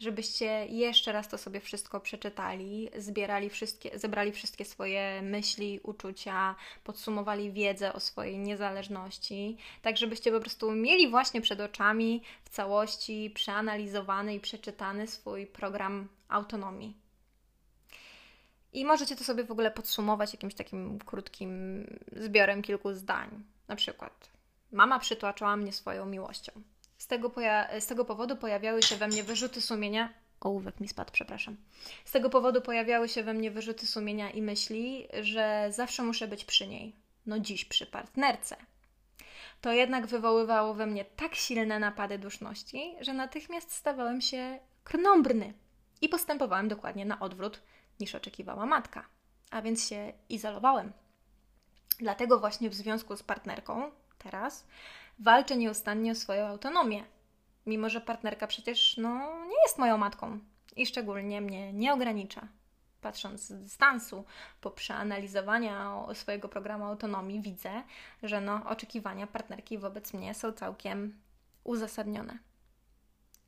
żebyście 0.00 0.66
jeszcze 0.66 1.12
raz 1.12 1.28
to 1.28 1.38
sobie 1.38 1.60
wszystko 1.60 2.00
przeczytali, 2.00 2.90
zbierali 2.96 3.50
wszystkie, 3.50 3.98
zebrali 3.98 4.32
wszystkie 4.32 4.64
swoje 4.64 5.22
myśli, 5.22 5.80
uczucia, 5.82 6.54
podsumowali 6.84 7.52
wiedzę 7.52 7.92
o 7.92 8.00
swojej 8.00 8.38
niezależności, 8.38 9.56
tak 9.82 9.96
żebyście 9.96 10.32
po 10.32 10.40
prostu 10.40 10.72
mieli 10.72 11.10
właśnie 11.10 11.40
przed 11.40 11.60
oczami 11.60 12.22
w 12.44 12.48
całości 12.48 13.30
przeanalizowany 13.34 14.34
i 14.34 14.40
przeczytany 14.40 15.06
swój 15.06 15.46
program 15.46 16.08
autonomii. 16.28 16.96
I 18.72 18.84
możecie 18.84 19.16
to 19.16 19.24
sobie 19.24 19.44
w 19.44 19.50
ogóle 19.50 19.70
podsumować 19.70 20.32
jakimś 20.32 20.54
takim 20.54 20.98
krótkim 20.98 21.84
zbiorem 22.16 22.62
kilku 22.62 22.94
zdań. 22.94 23.42
Na 23.68 23.76
przykład, 23.76 24.33
Mama 24.74 24.98
przytłaczała 24.98 25.56
mnie 25.56 25.72
swoją 25.72 26.06
miłością. 26.06 26.52
Z 26.98 27.06
tego, 27.06 27.32
z 27.80 27.86
tego 27.86 28.04
powodu 28.04 28.36
pojawiały 28.36 28.82
się 28.82 28.96
we 28.96 29.08
mnie 29.08 29.24
wyrzuty 29.24 29.60
sumienia. 29.60 30.14
Ołówek 30.40 30.80
mi 30.80 30.88
spadł, 30.88 31.12
przepraszam. 31.12 31.56
Z 32.04 32.12
tego 32.12 32.30
powodu 32.30 32.60
pojawiały 32.60 33.08
się 33.08 33.22
we 33.22 33.34
mnie 33.34 33.50
wyrzuty 33.50 33.86
sumienia 33.86 34.30
i 34.30 34.42
myśli, 34.42 35.08
że 35.20 35.66
zawsze 35.70 36.02
muszę 36.02 36.28
być 36.28 36.44
przy 36.44 36.66
niej. 36.66 36.96
No 37.26 37.38
dziś 37.38 37.64
przy 37.64 37.86
partnerce. 37.86 38.56
To 39.60 39.72
jednak 39.72 40.06
wywoływało 40.06 40.74
we 40.74 40.86
mnie 40.86 41.04
tak 41.04 41.34
silne 41.34 41.78
napady 41.78 42.18
duszności, 42.18 42.94
że 43.00 43.12
natychmiast 43.12 43.72
stawałem 43.72 44.20
się 44.20 44.58
krnąbrny 44.84 45.54
i 46.00 46.08
postępowałem 46.08 46.68
dokładnie 46.68 47.04
na 47.04 47.20
odwrót 47.20 47.62
niż 48.00 48.14
oczekiwała 48.14 48.66
matka. 48.66 49.06
A 49.50 49.62
więc 49.62 49.88
się 49.88 50.12
izolowałem. 50.28 50.92
Dlatego 51.98 52.40
właśnie 52.40 52.70
w 52.70 52.74
związku 52.74 53.16
z 53.16 53.22
partnerką 53.22 53.90
teraz, 54.24 54.66
walczę 55.18 55.56
nieustannie 55.56 56.12
o 56.12 56.14
swoją 56.14 56.46
autonomię. 56.46 57.04
Mimo, 57.66 57.88
że 57.88 58.00
partnerka 58.00 58.46
przecież 58.46 58.96
no, 58.96 59.44
nie 59.44 59.62
jest 59.66 59.78
moją 59.78 59.98
matką 59.98 60.38
i 60.76 60.86
szczególnie 60.86 61.40
mnie 61.40 61.72
nie 61.72 61.92
ogranicza. 61.92 62.48
Patrząc 63.00 63.40
z 63.40 63.62
dystansu, 63.62 64.24
po 64.60 64.70
przeanalizowaniu 64.70 65.70
swojego 66.14 66.48
programu 66.48 66.84
autonomii, 66.84 67.40
widzę, 67.40 67.82
że 68.22 68.40
no, 68.40 68.60
oczekiwania 68.66 69.26
partnerki 69.26 69.78
wobec 69.78 70.14
mnie 70.14 70.34
są 70.34 70.52
całkiem 70.52 71.20
uzasadnione. 71.64 72.38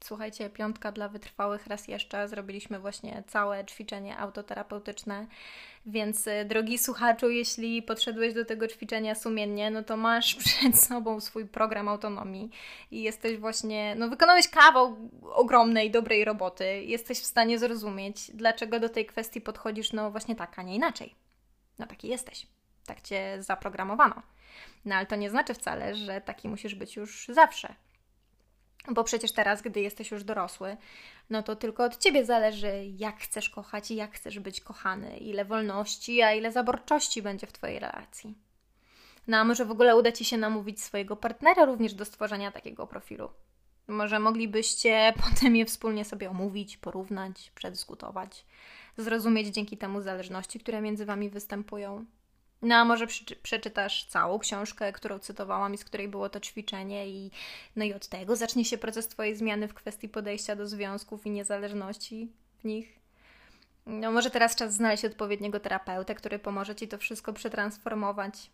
Słuchajcie, 0.06 0.50
piątka 0.50 0.92
dla 0.92 1.08
wytrwałych 1.08 1.66
raz 1.66 1.88
jeszcze. 1.88 2.28
Zrobiliśmy 2.28 2.78
właśnie 2.78 3.22
całe 3.26 3.64
ćwiczenie 3.64 4.18
autoterapeutyczne, 4.18 5.26
więc 5.86 6.26
y, 6.26 6.44
drogi 6.44 6.78
słuchaczu, 6.78 7.30
jeśli 7.30 7.82
podszedłeś 7.82 8.34
do 8.34 8.44
tego 8.44 8.68
ćwiczenia 8.68 9.14
sumiennie, 9.14 9.70
no 9.70 9.82
to 9.82 9.96
masz 9.96 10.34
przed 10.44 10.78
sobą 10.78 11.20
swój 11.20 11.46
program 11.46 11.88
autonomii 11.88 12.50
i 12.90 13.02
jesteś 13.02 13.38
właśnie, 13.38 13.94
no 13.98 14.08
wykonałeś 14.08 14.48
kawał 14.48 14.96
ogromnej, 15.22 15.90
dobrej 15.90 16.24
roboty. 16.24 16.82
Jesteś 16.84 17.18
w 17.18 17.26
stanie 17.26 17.58
zrozumieć, 17.58 18.30
dlaczego 18.34 18.80
do 18.80 18.88
tej 18.88 19.06
kwestii 19.06 19.40
podchodzisz, 19.40 19.92
no 19.92 20.10
właśnie 20.10 20.36
tak, 20.36 20.58
a 20.58 20.62
nie 20.62 20.74
inaczej. 20.74 21.14
No 21.78 21.86
taki 21.86 22.08
jesteś. 22.08 22.46
Tak 22.86 23.00
cię 23.00 23.36
zaprogramowano. 23.40 24.22
No 24.84 24.94
ale 24.94 25.06
to 25.06 25.16
nie 25.16 25.30
znaczy 25.30 25.54
wcale, 25.54 25.94
że 25.94 26.20
taki 26.20 26.48
musisz 26.48 26.74
być 26.74 26.96
już 26.96 27.28
zawsze 27.28 27.74
bo 28.90 29.04
przecież 29.04 29.32
teraz, 29.32 29.62
gdy 29.62 29.80
jesteś 29.80 30.10
już 30.10 30.24
dorosły, 30.24 30.76
no 31.30 31.42
to 31.42 31.56
tylko 31.56 31.84
od 31.84 31.96
ciebie 31.96 32.24
zależy, 32.24 32.84
jak 32.96 33.16
chcesz 33.20 33.50
kochać 33.50 33.90
i 33.90 33.96
jak 33.96 34.12
chcesz 34.12 34.38
być 34.38 34.60
kochany, 34.60 35.16
ile 35.16 35.44
wolności, 35.44 36.22
a 36.22 36.32
ile 36.32 36.52
zaborczości 36.52 37.22
będzie 37.22 37.46
w 37.46 37.52
twojej 37.52 37.78
relacji. 37.78 38.34
No 39.26 39.36
a 39.36 39.44
może 39.44 39.64
w 39.64 39.70
ogóle 39.70 39.96
uda 39.96 40.12
ci 40.12 40.24
się 40.24 40.36
namówić 40.36 40.82
swojego 40.82 41.16
partnera 41.16 41.64
również 41.64 41.94
do 41.94 42.04
stworzenia 42.04 42.52
takiego 42.52 42.86
profilu. 42.86 43.28
Może 43.88 44.18
moglibyście 44.18 45.12
potem 45.30 45.56
je 45.56 45.64
wspólnie 45.66 46.04
sobie 46.04 46.30
omówić, 46.30 46.76
porównać, 46.76 47.52
przedyskutować, 47.54 48.46
zrozumieć 48.96 49.46
dzięki 49.46 49.76
temu 49.76 50.00
zależności, 50.00 50.60
które 50.60 50.80
między 50.80 51.06
wami 51.06 51.30
występują. 51.30 52.04
No 52.62 52.74
a 52.74 52.84
może 52.84 53.06
przeczytasz 53.42 54.04
całą 54.04 54.38
książkę, 54.38 54.92
którą 54.92 55.18
cytowałam 55.18 55.74
i 55.74 55.78
z 55.78 55.84
której 55.84 56.08
było 56.08 56.28
to 56.28 56.40
ćwiczenie 56.40 57.08
i 57.08 57.30
no 57.76 57.84
i 57.84 57.94
od 57.94 58.06
tego 58.08 58.36
zacznie 58.36 58.64
się 58.64 58.78
proces 58.78 59.08
Twojej 59.08 59.36
zmiany 59.36 59.68
w 59.68 59.74
kwestii 59.74 60.08
podejścia 60.08 60.56
do 60.56 60.66
związków 60.66 61.26
i 61.26 61.30
niezależności 61.30 62.32
w 62.58 62.64
nich. 62.64 62.98
No 63.86 64.12
może 64.12 64.30
teraz 64.30 64.56
czas 64.56 64.74
znaleźć 64.74 65.04
odpowiedniego 65.04 65.60
terapeutę, 65.60 66.14
który 66.14 66.38
pomoże 66.38 66.74
Ci 66.74 66.88
to 66.88 66.98
wszystko 66.98 67.32
przetransformować. 67.32 68.50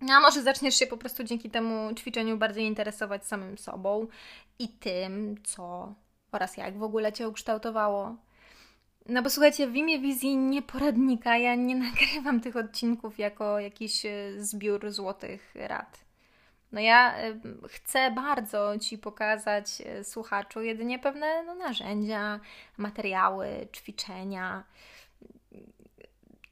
No, 0.00 0.14
a 0.14 0.20
może 0.20 0.42
zaczniesz 0.42 0.74
się 0.74 0.86
po 0.86 0.96
prostu 0.96 1.24
dzięki 1.24 1.50
temu 1.50 1.94
ćwiczeniu 1.94 2.36
bardziej 2.36 2.64
interesować 2.64 3.26
samym 3.26 3.58
sobą 3.58 4.06
i 4.58 4.68
tym, 4.68 5.36
co 5.44 5.94
oraz 6.32 6.56
jak 6.56 6.78
w 6.78 6.82
ogóle 6.82 7.12
Cię 7.12 7.28
ukształtowało. 7.28 8.16
No 9.08 9.22
bo 9.22 9.30
słuchajcie, 9.30 9.66
w 9.66 9.76
imię 9.76 9.98
wizji 9.98 10.36
nieporadnika 10.36 11.38
ja 11.38 11.54
nie 11.54 11.76
nagrywam 11.86 12.40
tych 12.40 12.56
odcinków 12.56 13.18
jako 13.18 13.60
jakiś 13.60 14.06
e, 14.06 14.10
zbiór 14.36 14.90
złotych 14.90 15.54
rad. 15.54 16.00
No 16.72 16.80
ja 16.80 17.14
chcę 17.68 18.10
bardzo 18.10 18.78
Ci 18.78 18.98
pokazać, 18.98 19.66
e, 19.86 20.04
słuchaczu, 20.04 20.62
jedynie 20.62 20.98
pewne 20.98 21.42
no, 21.42 21.54
narzędzia, 21.54 22.40
materiały, 22.76 23.68
ćwiczenia, 23.76 24.64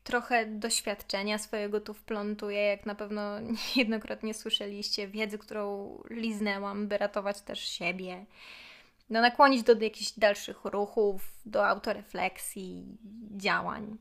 trochę 0.09 0.46
doświadczenia 0.46 1.38
swojego 1.38 1.80
tu 1.80 1.94
wplątuję, 1.94 2.61
jak 2.62 2.86
na 2.86 2.94
pewno 2.94 3.40
niejednokrotnie 3.76 4.34
słyszeliście, 4.34 5.09
wiedzy, 5.09 5.38
którą 5.38 5.99
liznęłam, 6.11 6.88
by 6.88 6.99
ratować 6.99 7.40
też 7.40 7.68
siebie. 7.68 8.24
No, 9.11 9.20
nakłonić 9.20 9.62
do, 9.62 9.74
jakichś 9.80 10.12
dalszych 10.12 10.64
ruchów, 10.64 11.32
do 11.46 11.66
autorefleksji, 11.66 12.84
działań. 13.36 13.98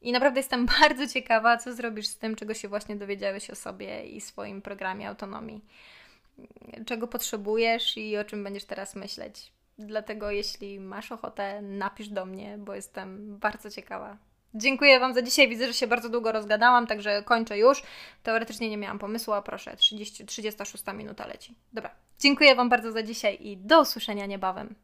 I 0.00 0.12
naprawdę 0.12 0.40
jestem 0.40 0.66
bardzo 0.80 1.06
ciekawa, 1.06 1.56
co 1.56 1.74
zrobisz 1.74 2.06
z 2.06 2.18
tym, 2.18 2.36
czego 2.36 2.54
się 2.54 2.68
właśnie 2.68 2.96
dowiedziałeś 2.96 3.50
o 3.50 3.54
sobie 3.54 4.06
i 4.06 4.20
swoim 4.20 4.62
programie 4.62 5.08
autonomii. 5.08 5.64
Czego 6.86 7.08
potrzebujesz 7.08 7.96
i 7.96 8.16
o 8.16 8.24
czym 8.24 8.44
będziesz 8.44 8.64
teraz 8.64 8.96
myśleć. 8.96 9.52
Dlatego, 9.78 10.30
jeśli 10.30 10.80
masz 10.80 11.12
ochotę, 11.12 11.62
napisz 11.62 12.08
do 12.08 12.26
mnie, 12.26 12.58
bo 12.58 12.74
jestem 12.74 13.38
bardzo 13.38 13.70
ciekawa. 13.70 14.16
Dziękuję 14.54 15.00
Wam 15.00 15.14
za 15.14 15.22
dzisiaj. 15.22 15.48
Widzę, 15.48 15.66
że 15.66 15.72
się 15.72 15.86
bardzo 15.86 16.08
długo 16.08 16.32
rozgadałam, 16.32 16.86
także 16.86 17.22
kończę 17.22 17.58
już. 17.58 17.82
Teoretycznie 18.22 18.70
nie 18.70 18.76
miałam 18.76 18.98
pomysłu, 18.98 19.32
a 19.34 19.42
proszę, 19.42 19.76
30, 19.76 20.26
36 20.26 20.84
minuta 20.94 21.26
leci. 21.26 21.54
Dobra. 21.72 21.90
Dziękuję 22.18 22.54
Wam 22.54 22.68
bardzo 22.68 22.92
za 22.92 23.02
dzisiaj 23.02 23.38
i 23.40 23.56
do 23.56 23.80
usłyszenia 23.80 24.26
niebawem. 24.26 24.74